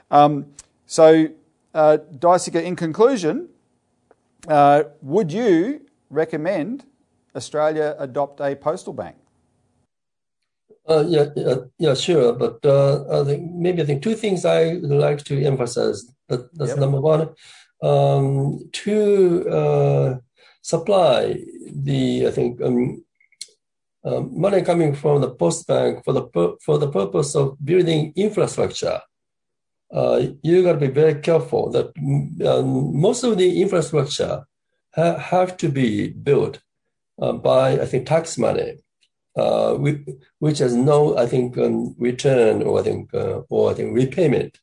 Um, 0.09 0.47
so 0.85 1.27
uh, 1.73 1.97
in 2.53 2.75
conclusion, 2.75 3.49
uh, 4.47 4.83
would 5.01 5.31
you 5.31 5.81
recommend 6.09 6.85
Australia 7.35 7.95
adopt 7.99 8.41
a 8.41 8.55
postal 8.55 8.93
bank? 8.93 9.15
Uh, 10.89 11.05
yeah, 11.07 11.25
yeah, 11.35 11.55
yeah, 11.77 11.93
sure. 11.93 12.33
But 12.33 12.65
uh, 12.65 13.21
I 13.21 13.23
think 13.23 13.51
maybe 13.53 13.81
I 13.81 13.85
think 13.85 14.01
two 14.01 14.15
things 14.15 14.45
I 14.45 14.73
would 14.75 14.91
like 14.91 15.23
to 15.25 15.41
emphasize. 15.43 16.11
That, 16.27 16.53
that's 16.55 16.71
yep. 16.71 16.79
number 16.79 16.99
one, 16.99 17.29
um, 17.81 18.59
to 18.71 19.49
uh, 19.49 20.17
supply 20.61 21.43
the 21.65 22.27
I 22.27 22.31
think 22.31 22.61
um, 22.61 23.03
um, 24.03 24.39
money 24.39 24.61
coming 24.61 24.95
from 24.95 25.21
the 25.21 25.29
post 25.29 25.67
bank 25.67 26.03
for 26.03 26.13
the 26.13 26.57
for 26.65 26.77
the 26.77 26.91
purpose 26.91 27.35
of 27.35 27.57
building 27.63 28.13
infrastructure 28.15 29.01
uh, 29.93 30.27
you 30.41 30.63
got 30.63 30.73
to 30.73 30.79
be 30.79 30.87
very 30.87 31.15
careful 31.15 31.69
that 31.71 31.87
um, 32.47 32.99
most 32.99 33.23
of 33.23 33.37
the 33.37 33.61
infrastructure 33.61 34.45
ha- 34.95 35.17
have 35.17 35.57
to 35.57 35.69
be 35.69 36.09
built 36.09 36.59
uh, 37.21 37.33
by, 37.33 37.73
I 37.73 37.85
think, 37.85 38.07
tax 38.07 38.37
money, 38.37 38.77
uh, 39.35 39.75
which 40.39 40.59
has 40.59 40.73
no, 40.73 41.17
I 41.17 41.25
think, 41.25 41.57
um, 41.57 41.95
return 41.97 42.63
or 42.63 42.79
I 42.79 42.83
think, 42.83 43.13
uh, 43.13 43.41
or 43.49 43.71
I 43.71 43.73
think 43.73 43.95
repayment. 43.95 44.57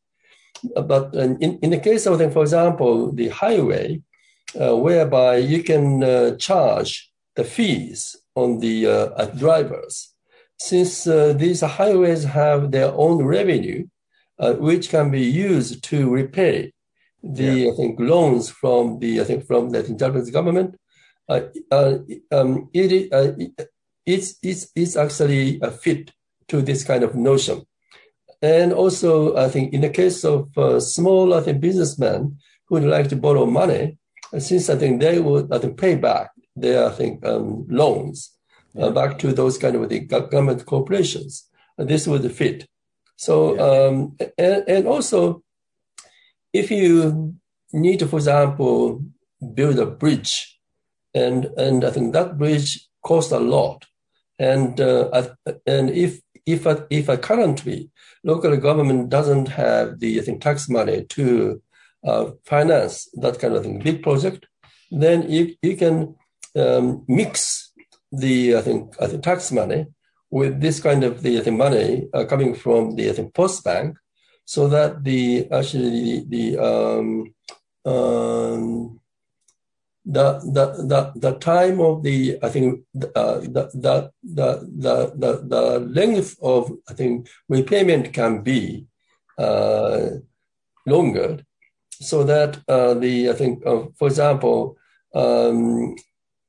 Uh, 0.77 0.83
but 0.83 1.15
in, 1.15 1.59
in 1.63 1.71
the 1.71 1.79
case 1.79 2.07
of, 2.07 2.19
for 2.33 2.43
example, 2.43 3.13
the 3.13 3.29
highway, 3.29 4.01
uh, 4.61 4.77
whereby 4.77 5.37
you 5.37 5.63
can 5.63 6.39
charge 6.39 7.11
the 7.37 7.45
fees 7.45 8.17
on 8.35 8.59
the 8.61 8.77
drivers, 9.37 10.15
since 10.59 11.05
these 11.05 11.61
highways 11.61 12.25
have 12.25 12.71
their 12.71 12.93
own 12.93 13.25
revenue, 13.25 13.87
uh, 14.39 14.55
which 14.55 14.89
can 14.89 15.11
be 15.11 15.23
used 15.23 15.83
to 15.85 16.09
repay 16.09 16.73
the 17.23 17.43
yeah. 17.43 17.73
I 17.73 17.77
think 17.77 17.99
loans 17.99 18.49
from 18.49 19.01
the 19.01 19.21
I 19.21 19.25
think 19.25 19.47
from 19.47 19.71
the 19.71 19.83
Japanese 19.83 20.31
government. 20.31 20.77
Uh, 21.29 21.41
uh, 21.71 21.99
um, 22.33 22.71
it, 22.73 23.13
uh, 23.13 23.33
it's, 24.07 24.37
it's, 24.43 24.71
it's 24.75 24.97
actually 24.97 25.59
a 25.61 25.71
fit 25.71 26.11
to 26.49 26.63
this 26.63 26.85
kind 26.85 27.05
of 27.05 27.15
notion. 27.15 27.67
And 28.41 28.73
also, 28.73 29.37
I 29.37 29.49
think 29.49 29.73
in 29.73 29.81
the 29.81 29.91
case 29.91 30.25
of 30.25 30.57
uh, 30.57 30.81
small 30.81 31.35
I 31.35 31.41
think 31.41 31.61
businessmen 31.61 32.39
who 32.67 32.77
would 32.77 32.85
like 32.85 33.09
to 33.09 33.17
borrow 33.17 33.47
money, 33.47 33.99
since 34.39 34.71
I 34.71 34.77
think 34.77 35.01
they 35.01 35.19
would 35.19 35.53
I 35.53 35.59
think 35.59 35.79
pay 35.79 35.97
back 35.97 36.31
their 36.55 36.87
I 36.87 36.91
think 36.91 37.25
um, 37.27 37.67
loans 37.69 38.37
uh, 38.79 38.87
yeah. 38.87 38.91
back 38.91 39.19
to 39.21 39.33
those 39.33 39.59
kind 39.59 39.77
of 39.77 39.89
the 39.89 40.01
government 40.01 40.67
corporations, 40.67 41.49
this 41.77 42.07
would 42.07 42.31
fit. 42.33 42.67
So, 43.17 43.55
yeah. 43.57 43.63
um, 43.63 44.17
and, 44.39 44.65
and 44.69 44.87
also, 44.87 45.43
if 46.53 46.71
you 46.71 47.35
need 47.73 47.99
to, 47.99 48.07
for 48.07 48.17
example, 48.17 49.03
build 49.55 49.79
a 49.79 49.87
bridge, 49.87 50.59
and 51.15 51.47
and 51.57 51.85
I 51.85 51.91
think 51.91 52.13
that 52.13 52.39
bridge 52.39 52.89
costs 53.05 53.33
a 53.33 53.41
lot, 53.41 53.85
and 54.39 54.81
uh, 54.81 55.29
and 55.67 55.91
if 55.91 56.21
if 56.55 56.65
a, 56.67 56.87
if 56.91 57.09
a 57.09 57.19
currently 57.19 57.91
local 58.25 58.57
government 58.57 59.11
doesn't 59.11 59.49
have 59.49 60.01
the 60.01 60.19
I 60.19 60.23
think 60.23 60.41
tax 60.41 60.69
money 60.69 61.05
to 61.17 61.63
uh, 62.05 62.31
finance 62.45 63.09
that 63.15 63.39
kind 63.39 63.55
of 63.55 63.63
thing, 63.63 63.81
big 63.81 64.03
project, 64.03 64.47
then 64.91 65.31
you 65.31 65.55
you 65.63 65.77
can 65.77 66.17
um, 66.57 67.05
mix 67.07 67.73
the 68.11 68.57
I 68.57 68.63
think 68.63 68.97
I 69.01 69.07
think 69.07 69.23
tax 69.23 69.53
money 69.53 69.87
with 70.31 70.61
this 70.61 70.81
kind 70.81 71.05
of 71.05 71.23
the, 71.23 71.39
I 71.39 71.43
think, 71.43 71.57
money 71.57 72.09
uh, 72.13 72.25
coming 72.25 72.55
from 72.55 72.97
the 72.97 73.09
I 73.11 73.13
think 73.13 73.35
post 73.35 73.65
bank, 73.65 73.97
so 74.45 74.69
that 74.69 75.05
the 75.05 75.49
actually 75.53 75.91
the, 75.91 76.25
the 76.35 76.45
um, 76.69 77.35
um, 77.85 79.01
the, 80.09 80.41
the, 80.41 80.65
the, 80.87 81.13
the 81.17 81.39
time 81.39 81.81
of 81.81 82.03
the, 82.03 82.39
I 82.43 82.49
think, 82.49 82.81
uh, 83.15 83.41
the, 83.41 83.71
the, 83.75 84.11
the, 84.25 85.13
the, 85.15 85.43
the, 85.47 85.81
length 85.81 86.37
of, 86.43 86.73
I 86.89 86.95
think, 86.95 87.29
repayment 87.49 88.15
can 88.15 88.43
be 88.43 88.87
uh, 89.37 90.09
longer 90.87 91.41
so 91.91 92.25
that 92.25 92.59
uh, 92.69 92.95
the, 92.95 93.29
I 93.29 93.35
think, 93.35 93.67
uh, 93.67 93.83
for 93.99 94.09
example, 94.09 94.79
um, 95.15 95.95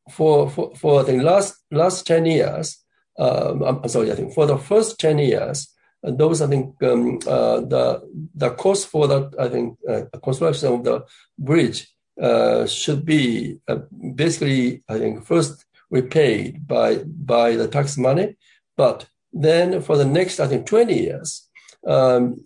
for, 0.09 0.49
for, 0.49 0.73
for 0.75 1.03
the 1.03 1.21
last, 1.21 1.55
last 1.69 2.07
10 2.07 2.27
years, 2.27 2.81
um, 3.19 3.61
I'm 3.63 3.89
sorry, 3.89 4.09
I 4.09 4.15
think 4.15 4.33
for 4.33 4.45
the 4.45 4.57
first 4.57 4.99
10 5.01 5.19
years, 5.19 5.75
those, 6.01 6.41
I 6.41 6.47
think, 6.47 6.81
um, 6.81 7.19
uh, 7.27 7.59
the, 7.59 8.09
the 8.35 8.51
cost 8.51 8.87
for 8.87 9.05
that, 9.09 9.35
I 9.37 9.49
think, 9.49 9.77
uh, 9.87 10.03
construction 10.23 10.75
of 10.75 10.83
the 10.85 11.03
bridge 11.37 11.89
uh, 12.21 12.65
should 12.65 13.05
be 13.05 13.59
uh, 13.67 13.79
basically, 14.15 14.83
I 14.89 14.97
think, 14.97 15.25
first 15.25 15.65
repaid 15.89 16.67
by 16.67 16.97
by 17.05 17.55
the 17.55 17.67
tax 17.67 17.97
money, 17.97 18.37
but 18.75 19.07
then 19.31 19.81
for 19.81 19.97
the 19.97 20.05
next, 20.05 20.39
I 20.39 20.47
think, 20.47 20.65
20 20.65 20.93
years, 20.93 21.47
um, 21.85 22.43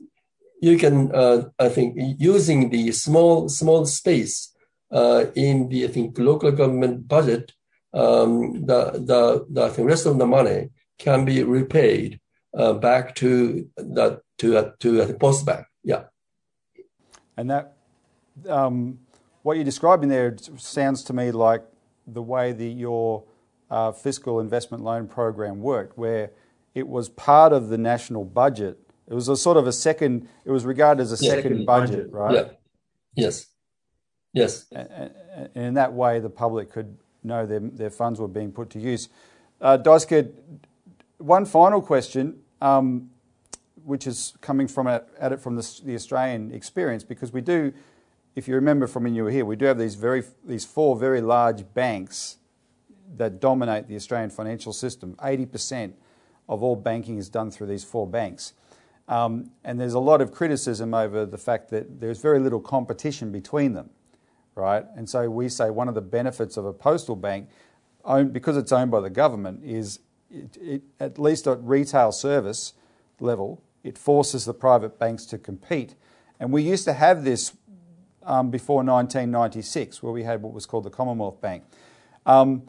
you 0.61 0.77
can, 0.77 1.13
uh, 1.13 1.49
I 1.59 1.69
think, 1.69 1.95
using 2.19 2.69
the 2.69 2.91
small 2.91 3.49
small 3.49 3.85
space 3.85 4.53
uh, 4.91 5.25
in 5.35 5.69
the 5.69 5.85
I 5.85 5.87
think 5.87 6.17
local 6.19 6.51
government 6.51 7.07
budget, 7.07 7.51
um, 7.93 8.65
the 8.65 8.91
the 8.93 9.45
the 9.49 9.69
think 9.69 9.87
rest 9.87 10.05
of 10.05 10.17
the 10.17 10.27
money 10.27 10.69
can 10.99 11.25
be 11.25 11.43
repaid 11.43 12.19
uh, 12.55 12.73
back 12.73 13.15
to 13.15 13.67
the 13.75 14.21
to 14.37 14.73
to 14.79 15.05
the 15.05 15.13
post 15.15 15.45
bank. 15.45 15.65
Yeah, 15.83 16.03
and 17.37 17.49
that. 17.49 17.73
Um 18.47 19.02
what 19.43 19.55
you're 19.55 19.65
describing 19.65 20.09
there 20.09 20.35
sounds 20.57 21.03
to 21.03 21.13
me 21.13 21.31
like 21.31 21.63
the 22.07 22.21
way 22.21 22.51
that 22.51 22.65
your 22.65 23.23
uh, 23.69 23.91
fiscal 23.91 24.39
investment 24.39 24.83
loan 24.83 25.07
program 25.07 25.59
worked, 25.59 25.97
where 25.97 26.31
it 26.73 26.87
was 26.87 27.09
part 27.09 27.53
of 27.53 27.69
the 27.69 27.77
national 27.77 28.25
budget. 28.25 28.79
It 29.07 29.13
was 29.13 29.27
a 29.27 29.37
sort 29.37 29.57
of 29.57 29.67
a 29.67 29.71
second. 29.71 30.27
It 30.45 30.51
was 30.51 30.65
regarded 30.65 31.01
as 31.01 31.21
a 31.21 31.23
yeah, 31.23 31.31
second, 31.31 31.65
budget, 31.65 32.11
budget, 32.11 32.11
right? 32.11 32.33
Yeah. 32.35 32.43
Yes. 33.15 33.47
Yes. 34.33 34.65
And, 34.71 35.11
and, 35.35 35.49
in 35.55 35.73
that 35.75 35.93
way, 35.93 36.19
the 36.19 36.29
public 36.29 36.71
could 36.71 36.97
know 37.23 37.45
their 37.45 37.59
their 37.59 37.89
funds 37.89 38.19
were 38.19 38.27
being 38.27 38.51
put 38.51 38.69
to 38.71 38.79
use. 38.79 39.09
Uh, 39.61 39.77
one 41.17 41.45
final 41.45 41.81
question, 41.81 42.39
um, 42.61 43.09
which 43.83 44.07
is 44.07 44.33
coming 44.41 44.67
from 44.67 44.87
at, 44.87 45.07
at 45.19 45.31
it 45.31 45.39
from 45.39 45.55
the, 45.55 45.81
the 45.85 45.95
Australian 45.95 46.51
experience, 46.51 47.03
because 47.03 47.31
we 47.31 47.41
do 47.41 47.73
if 48.35 48.47
you 48.47 48.55
remember 48.55 48.87
from 48.87 49.03
when 49.03 49.15
you 49.15 49.23
were 49.23 49.31
here, 49.31 49.45
we 49.45 49.55
do 49.55 49.65
have 49.65 49.77
these 49.77 49.95
very 49.95 50.23
these 50.43 50.65
four 50.65 50.97
very 50.97 51.21
large 51.21 51.73
banks 51.73 52.37
that 53.15 53.39
dominate 53.39 53.87
the 53.87 53.95
Australian 53.95 54.29
financial 54.29 54.73
system. 54.73 55.15
Eighty 55.23 55.45
percent 55.45 55.95
of 56.49 56.63
all 56.63 56.75
banking 56.75 57.17
is 57.17 57.29
done 57.29 57.51
through 57.51 57.67
these 57.67 57.83
four 57.83 58.07
banks. 58.07 58.53
Um, 59.07 59.51
and 59.63 59.79
there's 59.79 59.93
a 59.93 59.99
lot 59.99 60.21
of 60.21 60.31
criticism 60.31 60.93
over 60.93 61.25
the 61.25 61.37
fact 61.37 61.69
that 61.71 61.99
there's 61.99 62.21
very 62.21 62.39
little 62.39 62.61
competition 62.61 63.31
between 63.31 63.73
them, 63.73 63.89
right? 64.55 64.85
And 64.95 65.09
so 65.09 65.29
we 65.29 65.49
say 65.49 65.69
one 65.69 65.89
of 65.89 65.95
the 65.95 66.01
benefits 66.01 66.55
of 66.57 66.65
a 66.65 66.73
postal 66.73 67.17
bank, 67.17 67.49
owned, 68.05 68.31
because 68.31 68.55
it's 68.55 68.71
owned 68.71 68.91
by 68.91 69.01
the 69.01 69.09
government, 69.09 69.61
is 69.63 69.99
it, 70.31 70.57
it, 70.61 70.81
at 70.99 71.19
least 71.19 71.47
at 71.47 71.61
retail 71.61 72.13
service 72.13 72.73
level, 73.19 73.61
it 73.83 73.97
forces 73.97 74.45
the 74.45 74.53
private 74.53 74.97
banks 74.97 75.25
to 75.27 75.37
compete. 75.37 75.95
And 76.39 76.51
we 76.51 76.63
used 76.63 76.85
to 76.85 76.93
have 76.93 77.25
this 77.25 77.53
um, 78.25 78.49
before 78.49 78.77
1996, 78.77 80.01
where 80.01 80.13
we 80.13 80.23
had 80.23 80.41
what 80.41 80.53
was 80.53 80.65
called 80.65 80.83
the 80.83 80.89
Commonwealth 80.89 81.41
Bank. 81.41 81.63
Um, 82.25 82.63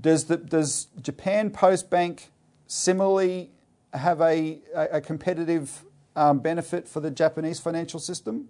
does, 0.00 0.24
the, 0.24 0.36
does 0.36 0.88
Japan 1.00 1.50
Post 1.50 1.90
Bank 1.90 2.30
similarly 2.66 3.50
have 3.92 4.20
a, 4.20 4.60
a 4.74 5.00
competitive 5.00 5.84
um, 6.14 6.40
benefit 6.40 6.88
for 6.88 7.00
the 7.00 7.10
Japanese 7.10 7.60
financial 7.60 8.00
system? 8.00 8.48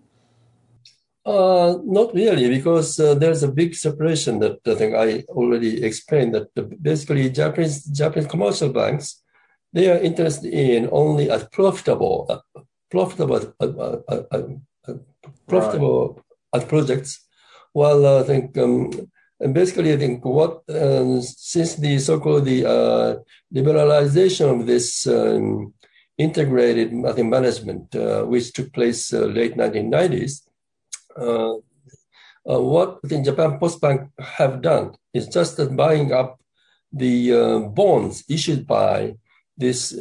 Uh, 1.24 1.79
not 1.85 2.14
really, 2.14 2.48
because 2.48 3.00
uh, 3.00 3.14
there's 3.14 3.42
a 3.42 3.50
big 3.50 3.74
separation 3.74 4.38
that 4.38 4.59
I 4.66 4.74
think 4.76 4.94
I 4.94 5.24
already 5.29 5.85
explained. 5.85 6.35
That 6.35 6.83
basically 6.83 7.29
Japanese 7.31 7.85
Japanese 7.85 8.29
commercial 8.29 8.68
banks 8.68 9.22
they 9.76 9.90
are 9.90 9.98
interested 9.98 10.52
in 10.52 10.88
only 10.90 11.31
as 11.31 11.46
profitable, 11.48 12.26
uh, 12.31 12.61
profitable 12.90 13.52
profitable 15.46 16.22
right. 16.55 16.68
projects. 16.68 17.20
Well, 17.75 18.20
I 18.20 18.22
think 18.25 18.57
um, 18.59 18.90
basically, 19.53 19.92
I 19.92 19.99
think 19.99 20.25
what 20.25 20.68
uh, 20.68 21.20
since 21.20 21.77
the 21.77 21.99
so-called 21.99 22.44
the 22.44 22.64
uh, 22.66 23.16
liberalization 23.55 24.61
of 24.61 24.66
this 24.66 25.07
um, 25.07 25.75
integrated 26.18 26.92
I 27.05 27.12
think, 27.12 27.29
management, 27.29 27.94
uh, 27.94 28.22
which 28.25 28.53
took 28.53 28.72
place 28.72 29.12
uh, 29.12 29.27
late 29.27 29.57
1990s, 29.57 30.42
uh, 31.18 31.55
uh, 32.49 32.61
what 32.61 33.03
the 33.03 33.22
Japan 33.22 33.59
Post 33.59 33.81
Bank 33.81 34.11
have 34.18 34.62
done 34.62 34.92
is 35.12 35.29
just 35.29 35.57
that 35.57 35.77
buying 35.77 36.12
up 36.12 36.40
the 36.92 37.33
bonds 37.75 38.25
issued 38.29 38.66
by 38.66 39.16
this 39.57 39.92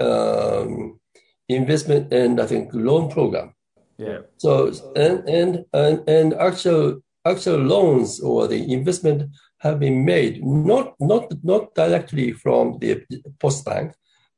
um, 0.00 1.00
investment 1.48 2.12
and 2.12 2.40
I 2.40 2.46
think 2.46 2.70
loan 2.72 3.10
program. 3.10 3.54
Yeah. 3.98 4.20
So 4.36 4.72
and 4.94 5.28
and 5.28 5.64
and, 5.72 6.08
and 6.08 6.34
actual 6.34 7.00
actual 7.24 7.58
loans 7.58 8.20
or 8.20 8.46
the 8.46 8.72
investment 8.72 9.30
have 9.58 9.80
been 9.80 10.04
made 10.04 10.44
not 10.44 10.94
not 11.00 11.32
not 11.42 11.74
directly 11.74 12.32
from 12.32 12.78
the 12.78 13.04
post 13.40 13.64
bank, 13.64 13.92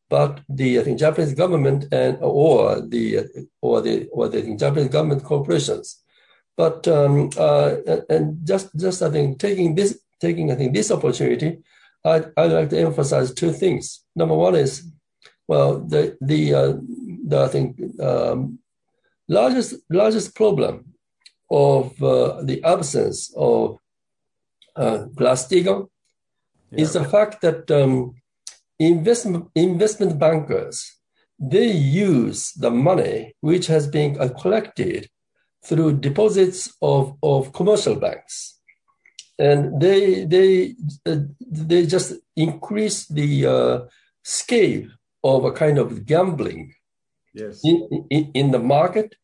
but 0.09 0.41
the 0.49 0.81
I 0.81 0.83
think 0.83 0.99
Japanese 0.99 1.35
government 1.35 1.85
and 1.93 2.17
or 2.23 2.81
the 2.81 3.27
or 3.61 3.83
the 3.83 4.09
or 4.09 4.29
the 4.29 4.57
Japanese 4.57 4.89
government 4.89 5.25
corporations. 5.25 6.03
But 6.57 6.89
um, 6.89 7.31
uh, 7.39 7.77
and 8.09 8.39
just 8.47 8.75
just 8.77 9.03
I 9.03 9.11
think 9.11 9.39
taking 9.39 9.75
this 9.75 10.01
taking 10.21 10.51
I 10.51 10.55
think 10.55 10.75
this 10.75 10.91
opportunity, 10.91 11.59
I 12.05 12.25
I'd 12.37 12.53
like 12.53 12.71
to 12.71 12.81
emphasize 12.81 13.35
two 13.35 13.53
things. 13.53 14.05
Number 14.17 14.35
one 14.35 14.55
is, 14.55 14.91
well, 15.47 15.81
the 15.81 16.17
the 16.23 16.55
uh, 16.55 16.73
the 17.29 17.45
I 17.45 17.49
think 17.49 17.79
um, 18.01 18.59
largest 19.39 19.75
largest 19.89 20.35
problem 20.35 20.75
of 21.51 21.85
uh, 22.03 22.43
the 22.43 22.63
absence 22.65 23.33
of 23.37 23.79
uh, 24.77 24.99
Glass-Steagall 25.19 25.89
yeah. 26.71 26.83
is 26.83 26.93
the 26.93 27.05
fact 27.05 27.41
that 27.41 27.71
um, 27.71 28.15
investment 28.79 29.49
investment 29.55 30.19
bankers 30.19 30.77
they 31.39 31.71
use 31.71 32.53
the 32.53 32.71
money 32.71 33.35
which 33.41 33.67
has 33.67 33.87
been 33.87 34.11
collected 34.43 35.09
through 35.65 35.99
deposits 36.09 36.73
of, 36.83 37.17
of 37.23 37.53
commercial 37.53 37.97
banks 37.97 38.61
and 39.39 39.81
they 39.81 40.25
they 40.25 40.75
uh, 41.07 41.21
they 41.41 41.87
just 41.87 42.15
increase 42.37 43.07
the 43.07 43.47
uh, 43.47 43.79
scale 44.23 44.87
of 45.25 45.45
a 45.45 45.53
kind 45.53 45.79
of 45.79 46.05
gambling 46.05 46.75
yes. 47.33 47.61
in, 47.65 48.07
in, 48.11 48.31
in 48.35 48.51
the 48.51 48.59
market 48.59 49.15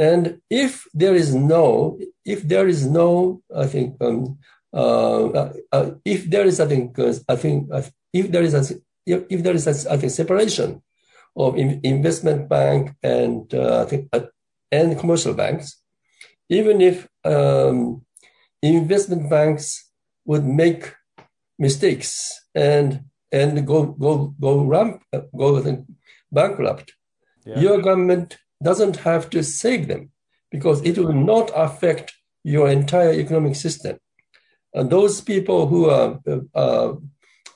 and 0.00 0.40
if 0.48 0.88
there 0.94 1.14
is 1.14 1.34
no, 1.34 2.00
if 2.24 2.48
there 2.48 2.66
is 2.66 2.88
no, 2.88 3.42
I 3.54 3.66
think, 3.66 4.00
um, 4.00 4.38
uh, 4.72 5.26
uh, 5.28 5.52
uh 5.72 5.90
if 6.06 6.24
there 6.30 6.46
is, 6.46 6.58
I 6.58 6.66
think, 6.66 6.98
uh, 6.98 7.12
I 7.28 7.36
think, 7.36 7.68
uh, 7.70 7.82
if 8.10 8.32
there 8.32 8.42
is, 8.42 8.54
a, 8.54 8.64
if, 9.04 9.24
if 9.28 9.42
there 9.42 9.54
is, 9.54 9.66
a, 9.66 9.92
I 9.92 9.98
think, 9.98 10.12
separation 10.12 10.82
of 11.36 11.58
in, 11.58 11.80
investment 11.84 12.48
bank 12.48 12.96
and 13.02 13.52
uh, 13.52 13.82
I 13.82 13.84
think, 13.84 14.08
and 14.72 14.98
commercial 14.98 15.34
banks, 15.34 15.76
even 16.48 16.80
if 16.80 17.06
um, 17.26 18.02
investment 18.62 19.28
banks 19.28 19.90
would 20.24 20.46
make 20.46 20.94
mistakes 21.58 22.40
and 22.54 23.04
and 23.30 23.66
go 23.66 23.84
go 23.84 24.34
go 24.40 24.64
ramp 24.64 25.02
go 25.36 25.62
bankrupt, 26.32 26.92
yeah. 27.50 27.60
your 27.60 27.80
government 27.82 28.38
doesn't 28.62 28.96
have 29.08 29.30
to 29.30 29.42
save 29.42 29.88
them 29.88 30.10
because 30.50 30.82
it 30.82 30.98
will 30.98 31.12
not 31.12 31.50
affect 31.54 32.12
your 32.44 32.68
entire 32.68 33.12
economic 33.12 33.54
system. 33.56 33.98
And 34.74 34.90
those 34.90 35.20
people 35.20 35.66
who 35.66 35.90
are 35.90 36.20
uh, 36.54 36.94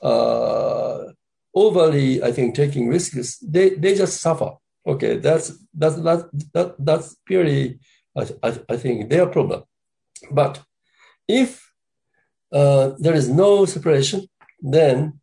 uh, 0.01 1.11
overly, 1.53 2.23
I 2.23 2.31
think, 2.31 2.55
taking 2.55 2.87
risks, 2.87 3.37
they, 3.39 3.69
they 3.69 3.95
just 3.95 4.21
suffer. 4.21 4.51
Okay, 4.87 5.17
that's 5.17 5.51
that's 5.73 5.95
that, 5.95 6.29
that 6.53 6.75
that's 6.77 7.15
purely, 7.25 7.79
I, 8.15 8.27
I, 8.43 8.59
I 8.69 8.77
think, 8.77 9.09
their 9.09 9.25
problem. 9.25 9.63
But 10.29 10.61
if 11.27 11.71
uh, 12.51 12.91
there 12.99 13.15
is 13.15 13.27
no 13.27 13.65
separation, 13.65 14.27
then 14.61 15.19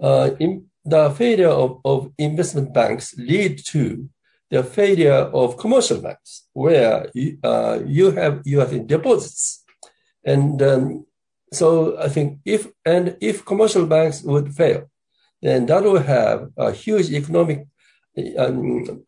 uh, 0.00 0.30
in, 0.40 0.67
the 0.88 1.10
failure 1.10 1.48
of, 1.48 1.80
of 1.84 2.12
investment 2.18 2.72
banks 2.72 3.14
lead 3.18 3.64
to 3.66 4.08
the 4.50 4.62
failure 4.62 5.12
of 5.12 5.58
commercial 5.58 6.00
banks, 6.00 6.48
where 6.52 7.06
you, 7.14 7.38
uh, 7.44 7.78
you 7.84 8.10
have 8.12 8.40
you 8.44 8.60
have 8.60 8.86
deposits, 8.86 9.64
and 10.24 10.62
um, 10.62 11.06
so 11.52 11.98
I 12.00 12.08
think 12.08 12.40
if 12.44 12.68
and 12.84 13.16
if 13.20 13.44
commercial 13.44 13.86
banks 13.86 14.22
would 14.22 14.54
fail, 14.54 14.90
then 15.42 15.66
that 15.66 15.82
will 15.82 15.98
have 15.98 16.50
a 16.56 16.72
huge 16.72 17.10
economic 17.10 17.66
um, 18.38 19.04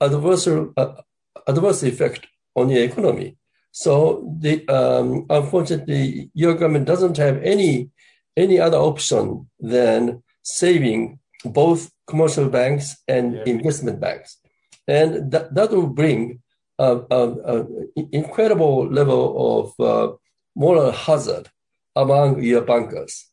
adverse 0.00 0.48
uh, 0.48 1.02
adverse 1.46 1.82
effect 1.84 2.26
on 2.56 2.68
the 2.68 2.82
economy. 2.82 3.36
So 3.70 4.34
the 4.40 4.66
um, 4.68 5.26
unfortunately, 5.30 6.30
your 6.34 6.54
government 6.54 6.86
doesn't 6.86 7.16
have 7.16 7.42
any 7.42 7.90
any 8.36 8.58
other 8.58 8.78
option 8.78 9.48
than 9.60 10.22
saving 10.44 11.18
both 11.44 11.90
commercial 12.06 12.48
banks 12.48 12.96
and 13.08 13.34
yeah. 13.34 13.42
investment 13.46 13.98
banks, 13.98 14.38
and 14.86 15.32
that 15.32 15.54
that 15.54 15.70
will 15.70 15.88
bring 15.88 16.40
an 16.78 17.90
incredible 18.12 18.86
level 18.88 19.22
of 19.58 19.80
uh, 19.80 20.12
moral 20.54 20.90
hazard 20.92 21.48
among 21.96 22.42
your 22.42 22.62
bankers. 22.62 23.30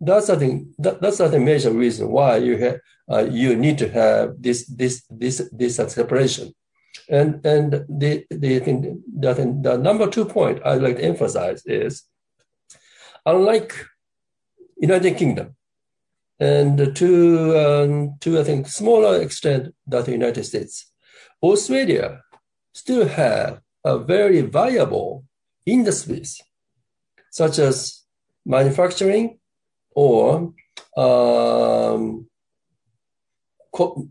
That's 0.00 0.30
I 0.30 0.36
think 0.36 0.68
that, 0.78 1.00
that's 1.00 1.18
the 1.18 1.38
major 1.38 1.72
reason 1.72 2.08
why 2.08 2.36
you 2.38 2.56
have 2.58 2.80
uh, 3.10 3.24
you 3.30 3.56
need 3.56 3.78
to 3.78 3.88
have 3.90 4.40
this 4.40 4.66
this 4.66 5.04
this 5.10 5.48
this 5.52 5.76
separation. 5.76 6.54
And 7.08 7.44
and 7.44 7.84
the 7.88 8.24
the 8.30 8.60
thing 8.60 9.02
that 9.18 9.36
the 9.36 9.78
number 9.78 10.08
two 10.08 10.24
point 10.24 10.60
I'd 10.64 10.82
like 10.82 10.96
to 10.96 11.04
emphasize 11.04 11.64
is, 11.66 12.02
unlike 13.26 13.74
United 14.78 15.16
Kingdom, 15.16 15.54
and 16.40 16.96
to 16.96 17.58
um, 17.58 18.14
to 18.20 18.40
I 18.40 18.44
think 18.44 18.66
smaller 18.66 19.20
extent 19.20 19.74
that 19.86 20.06
the 20.06 20.12
United 20.12 20.44
States, 20.44 20.90
Australia 21.42 22.22
still 22.72 23.06
have 23.06 23.60
a 23.84 23.98
very 23.98 24.40
viable 24.40 25.24
industries 25.66 26.40
such 27.30 27.58
as 27.58 28.04
manufacturing 28.46 29.38
or 29.94 30.52
um, 30.96 32.26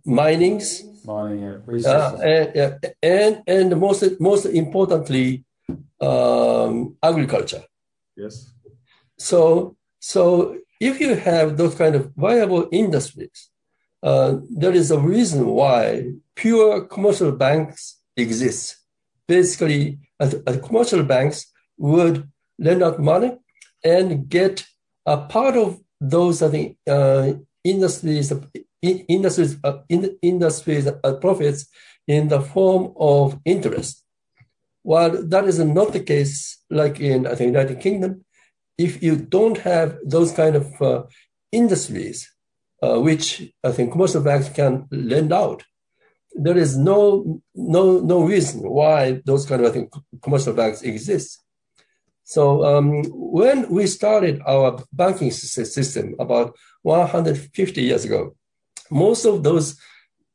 minings, 0.05 0.83
mining, 1.03 1.61
yeah, 1.67 1.89
uh, 1.89 2.17
and, 2.21 2.93
and, 3.01 3.43
and 3.47 3.79
most 3.79 4.03
most 4.19 4.45
importantly, 4.45 5.43
um, 5.99 6.95
agriculture. 7.01 7.63
Yes. 8.15 8.53
So 9.17 9.75
so 9.99 10.57
if 10.79 10.99
you 10.99 11.15
have 11.15 11.57
those 11.57 11.75
kind 11.75 11.95
of 11.95 12.13
viable 12.15 12.67
industries, 12.71 13.49
uh, 14.01 14.37
there 14.49 14.71
is 14.73 14.91
a 14.91 14.99
reason 14.99 15.45
why 15.45 16.11
pure 16.35 16.85
commercial 16.85 17.31
banks 17.31 17.99
exist. 18.15 18.77
Basically, 19.27 19.99
as, 20.19 20.35
as 20.47 20.57
commercial 20.61 21.03
banks 21.03 21.51
would 21.77 22.27
lend 22.57 22.81
out 22.81 22.99
money 22.99 23.37
and 23.83 24.27
get 24.29 24.65
a 25.05 25.17
part 25.17 25.55
of 25.55 25.79
those 26.01 26.41
I 26.41 26.49
think 26.49 26.77
uh, 26.87 27.33
industries 27.63 28.31
industries 28.81 29.57
uh, 29.63 29.79
in, 29.89 30.17
industries 30.21 30.87
uh, 30.87 31.13
profits 31.15 31.67
in 32.07 32.29
the 32.29 32.41
form 32.41 32.93
of 32.97 33.39
interest. 33.45 34.03
While 34.81 35.23
that 35.27 35.45
is 35.45 35.59
not 35.59 35.91
the 35.91 35.99
case, 35.99 36.63
like 36.69 36.99
in 37.01 37.23
the 37.23 37.43
United 37.43 37.81
Kingdom, 37.81 38.23
if 38.79 39.03
you 39.03 39.17
don't 39.17 39.57
have 39.57 39.97
those 40.05 40.31
kind 40.31 40.55
of 40.55 40.81
uh, 40.81 41.03
industries, 41.51 42.31
uh, 42.81 42.97
which 42.99 43.51
I 43.61 43.73
think 43.73 43.91
commercial 43.91 44.23
banks 44.23 44.47
can 44.49 44.87
lend 44.89 45.33
out, 45.33 45.63
there 46.33 46.57
is 46.57 46.77
no 46.77 47.41
no 47.53 47.99
no 47.99 48.23
reason 48.23 48.61
why 48.61 49.21
those 49.25 49.45
kind 49.45 49.61
of 49.61 49.67
I 49.69 49.73
think 49.73 49.93
commercial 50.21 50.53
banks 50.53 50.81
exist. 50.81 51.43
So 52.23 52.63
um, 52.63 53.03
when 53.09 53.69
we 53.69 53.85
started 53.87 54.41
our 54.45 54.83
banking 54.93 55.31
system 55.31 56.15
about 56.19 56.55
150 56.83 57.81
years 57.81 58.05
ago, 58.05 58.35
most 58.91 59.25
of 59.25 59.43
those, 59.43 59.77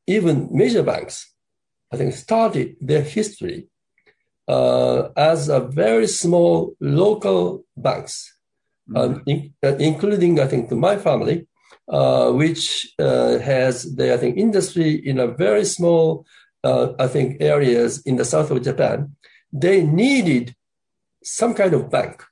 even 0.07 0.49
major 0.51 0.83
banks, 0.83 1.33
I 1.93 1.97
think, 1.97 2.13
started 2.15 2.77
their 2.81 3.03
history 3.03 3.69
uh, 4.49 5.09
as 5.17 5.49
a 5.49 5.61
very 5.61 6.07
small 6.07 6.75
local 6.81 7.65
banks, 7.77 8.34
mm-hmm. 8.89 8.97
um, 8.97 9.23
in, 9.27 9.53
uh, 9.63 9.77
including, 9.77 10.41
I 10.41 10.47
think, 10.47 10.69
to 10.69 10.77
my 10.77 10.97
family, 10.97 11.47
uh, 11.89 12.31
which 12.33 12.93
uh, 12.99 13.39
has 13.39 13.95
the, 13.95 14.15
I 14.15 14.17
think, 14.17 14.37
industry 14.37 14.95
in 14.95 15.19
a 15.19 15.29
very 15.29 15.65
small, 15.65 16.27
uh, 16.63 16.93
I 16.99 17.09
think, 17.09 17.39
areas 17.41 18.03
in 18.07 18.17
the 18.17 18.25
south 18.25 18.51
of 18.51 18.63
Japan. 18.63 19.17
They 19.53 19.85
needed 19.85 20.55
some 21.23 21.55
kind 21.55 21.75
of 21.75 21.91
bank 21.91 22.23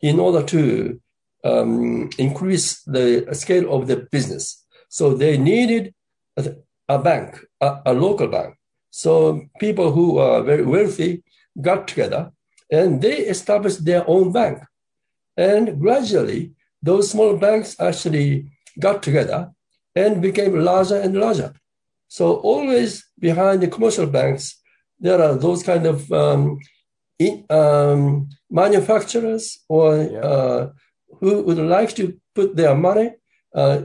in 0.00 0.20
order 0.20 0.42
to 0.46 1.00
um, 1.44 2.10
increase 2.18 2.82
the 2.82 3.26
scale 3.32 3.72
of 3.72 3.86
the 3.86 3.96
business. 4.10 4.64
So 4.88 5.14
they 5.14 5.36
needed 5.36 5.94
a, 6.36 6.54
a 6.88 6.98
bank, 6.98 7.38
a, 7.60 7.80
a, 7.86 7.92
local 7.92 8.28
bank. 8.28 8.56
So 8.90 9.42
people 9.60 9.92
who 9.92 10.18
are 10.18 10.42
very 10.42 10.64
wealthy 10.64 11.22
got 11.60 11.88
together 11.88 12.32
and 12.70 13.02
they 13.02 13.18
established 13.18 13.84
their 13.84 14.08
own 14.08 14.32
bank. 14.32 14.58
And 15.38 15.80
gradually, 15.80 16.52
those 16.82 17.10
small 17.10 17.36
banks 17.36 17.76
actually 17.80 18.50
got 18.78 19.02
together 19.02 19.52
and 19.94 20.20
became 20.20 20.58
larger 20.58 21.00
and 21.00 21.16
larger. 21.16 21.54
So 22.08 22.36
always 22.36 23.06
behind 23.18 23.62
the 23.62 23.68
commercial 23.68 24.06
banks, 24.06 24.60
there 24.98 25.22
are 25.22 25.34
those 25.36 25.62
kind 25.62 25.86
of 25.86 26.10
um, 26.12 26.58
in, 27.18 27.44
um, 27.50 28.28
manufacturers 28.50 29.58
or 29.68 29.96
yeah. 29.96 30.18
uh, 30.18 30.72
who 31.20 31.42
would 31.42 31.58
like 31.58 31.94
to 31.96 32.18
put 32.34 32.56
their 32.56 32.74
money 32.74 33.12
uh, 33.54 33.82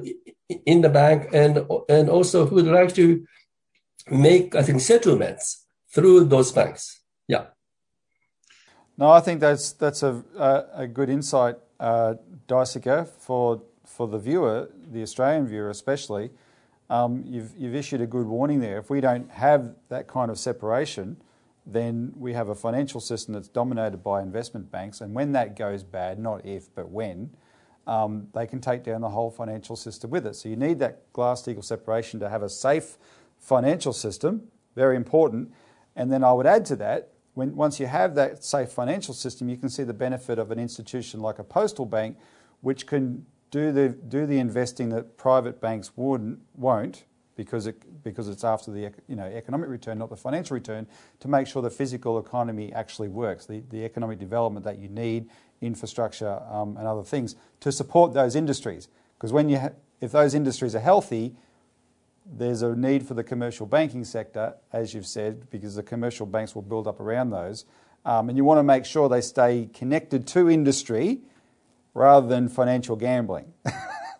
in 0.65 0.81
the 0.81 0.89
bank 0.89 1.29
and 1.33 1.65
and 1.89 2.09
also 2.09 2.45
who 2.45 2.55
would 2.55 2.67
like 2.67 2.93
to 2.95 3.25
make 4.09 4.55
I 4.55 4.63
think 4.63 4.81
settlements 4.81 5.65
through 5.93 6.25
those 6.25 6.51
banks. 6.51 7.01
Yeah. 7.27 7.45
No, 8.97 9.09
I 9.09 9.19
think 9.21 9.39
that's 9.39 9.71
that's 9.73 10.03
a 10.03 10.23
a, 10.37 10.65
a 10.83 10.87
good 10.87 11.09
insight, 11.09 11.55
uh, 11.79 12.15
Daisuke, 12.47 13.07
for 13.07 13.61
for 13.85 14.07
the 14.07 14.19
viewer, 14.19 14.69
the 14.91 15.01
Australian 15.01 15.47
viewer 15.47 15.69
especially. 15.69 16.31
Um, 16.89 17.23
you've 17.25 17.53
you've 17.57 17.75
issued 17.75 18.01
a 18.01 18.07
good 18.07 18.27
warning 18.27 18.59
there. 18.59 18.77
If 18.77 18.89
we 18.89 19.01
don't 19.01 19.29
have 19.31 19.73
that 19.89 20.07
kind 20.07 20.29
of 20.29 20.37
separation, 20.37 21.17
then 21.65 22.13
we 22.15 22.33
have 22.33 22.49
a 22.49 22.55
financial 22.55 22.99
system 22.99 23.33
that's 23.33 23.47
dominated 23.47 24.03
by 24.03 24.21
investment 24.21 24.71
banks. 24.71 25.01
And 25.01 25.13
when 25.13 25.31
that 25.31 25.55
goes 25.55 25.83
bad, 25.83 26.19
not 26.19 26.45
if, 26.45 26.73
but 26.75 26.89
when, 26.89 27.31
um, 27.87 28.27
they 28.33 28.45
can 28.45 28.59
take 28.59 28.83
down 28.83 29.01
the 29.01 29.09
whole 29.09 29.31
financial 29.31 29.75
system 29.75 30.11
with 30.11 30.27
it. 30.27 30.35
So 30.35 30.49
you 30.49 30.57
need 30.57 30.79
that 30.79 31.11
Glass-Steagall 31.13 31.63
separation 31.63 32.19
to 32.19 32.29
have 32.29 32.43
a 32.43 32.49
safe 32.49 32.97
financial 33.39 33.93
system, 33.93 34.49
very 34.75 34.97
important. 34.97 35.53
And 35.95 36.11
then 36.11 36.23
I 36.23 36.33
would 36.33 36.45
add 36.45 36.65
to 36.65 36.75
that, 36.77 37.12
when, 37.33 37.55
once 37.55 37.79
you 37.79 37.87
have 37.87 38.15
that 38.15 38.43
safe 38.43 38.69
financial 38.69 39.13
system, 39.13 39.49
you 39.49 39.57
can 39.57 39.69
see 39.69 39.83
the 39.83 39.93
benefit 39.93 40.39
of 40.39 40.51
an 40.51 40.59
institution 40.59 41.19
like 41.19 41.39
a 41.39 41.43
postal 41.43 41.85
bank, 41.85 42.17
which 42.61 42.85
can 42.85 43.25
do 43.51 43.71
the, 43.71 43.89
do 43.89 44.25
the 44.25 44.39
investing 44.39 44.89
that 44.89 45.17
private 45.17 45.59
banks 45.59 45.91
wouldn't, 45.95 46.39
won't, 46.55 47.05
because 47.35 47.65
it, 47.65 48.03
because 48.03 48.27
it's 48.27 48.43
after 48.43 48.71
the 48.71 48.91
you 49.07 49.15
know, 49.15 49.25
economic 49.25 49.69
return, 49.69 49.97
not 49.97 50.09
the 50.09 50.15
financial 50.17 50.53
return, 50.53 50.87
to 51.19 51.27
make 51.27 51.47
sure 51.47 51.61
the 51.61 51.69
physical 51.69 52.19
economy 52.19 52.71
actually 52.73 53.07
works, 53.07 53.45
the, 53.45 53.63
the 53.69 53.83
economic 53.83 54.19
development 54.19 54.63
that 54.65 54.77
you 54.77 54.89
need, 54.89 55.29
infrastructure 55.61 56.41
um, 56.49 56.77
and 56.77 56.87
other 56.87 57.03
things 57.03 57.35
to 57.59 57.71
support 57.71 58.13
those 58.13 58.35
industries. 58.35 58.87
Because 59.15 59.31
when 59.31 59.49
you 59.49 59.59
if 60.01 60.11
those 60.11 60.35
industries 60.35 60.75
are 60.75 60.81
healthy, 60.81 61.33
there's 62.25 62.61
a 62.61 62.75
need 62.75 63.07
for 63.07 63.13
the 63.13 63.23
commercial 63.23 63.65
banking 63.65 64.03
sector, 64.03 64.55
as 64.71 64.93
you've 64.93 65.05
said, 65.05 65.49
because 65.49 65.75
the 65.75 65.83
commercial 65.83 66.25
banks 66.25 66.55
will 66.55 66.61
build 66.61 66.87
up 66.87 66.99
around 66.99 67.29
those. 67.29 67.65
Um, 68.05 68.29
and 68.29 68.37
you 68.37 68.43
want 68.43 68.59
to 68.59 68.63
make 68.63 68.85
sure 68.85 69.07
they 69.07 69.21
stay 69.21 69.69
connected 69.73 70.27
to 70.27 70.49
industry 70.49 71.21
rather 71.93 72.27
than 72.27 72.49
financial 72.49 72.95
gambling. 72.95 73.53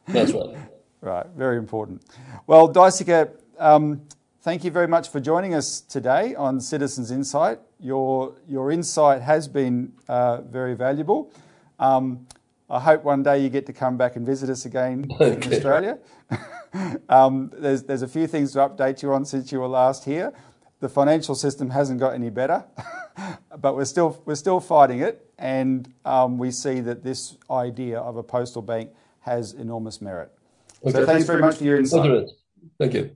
That's 0.08 0.32
right. 0.32 0.56
Right, 1.04 1.26
very 1.36 1.58
important. 1.58 2.02
Well, 2.48 2.72
Daisuke, 2.72 3.30
um, 3.60 4.04
thank 4.40 4.64
you 4.64 4.72
very 4.72 4.88
much 4.88 5.10
for 5.10 5.20
joining 5.20 5.54
us 5.54 5.82
today 5.82 6.34
on 6.34 6.62
Citizens 6.62 7.12
Insight. 7.12 7.60
Your, 7.78 8.36
your 8.48 8.72
insight 8.72 9.22
has 9.22 9.50
been 9.50 9.92
uh, 10.08 10.40
very 10.44 10.76
valuable. 10.76 11.30
Um, 11.78 12.26
I 12.74 12.80
hope 12.80 13.04
one 13.04 13.22
day 13.22 13.38
you 13.38 13.50
get 13.50 13.68
to 13.68 13.74
come 13.74 13.98
back 13.98 14.16
and 14.16 14.26
visit 14.26 14.50
us 14.50 14.66
again 14.66 15.06
okay. 15.22 15.34
in 15.34 15.54
Australia. 15.54 16.00
um, 17.10 17.52
there's, 17.54 17.84
there's 17.84 18.02
a 18.02 18.08
few 18.08 18.26
things 18.26 18.54
to 18.54 18.60
update 18.60 19.04
you 19.04 19.14
on 19.14 19.26
since 19.26 19.52
you 19.52 19.60
were 19.60 19.68
last 19.68 20.06
here. 20.06 20.34
The 20.80 20.90
financial 20.90 21.36
system 21.36 21.70
hasn't 21.70 22.00
got 22.00 22.16
any 22.16 22.32
better, 22.32 22.66
but 23.60 23.76
we're 23.76 23.86
still, 23.86 24.22
we're 24.26 24.36
still 24.36 24.60
fighting 24.60 25.02
it, 25.02 25.30
and 25.38 25.94
um, 26.04 26.40
we 26.40 26.50
see 26.50 26.80
that 26.82 27.04
this 27.04 27.38
idea 27.50 28.00
of 28.00 28.18
a 28.18 28.24
postal 28.24 28.64
bank 28.64 28.90
has 29.20 29.54
enormous 29.54 30.02
merit. 30.02 30.32
Okay. 30.82 30.92
So 30.92 31.06
thanks 31.06 31.28
very 31.28 31.42
much 31.42 31.58
for 31.58 31.64
your 31.64 31.78
insight. 31.78 32.30
Thank 32.80 32.96
you. 32.96 33.16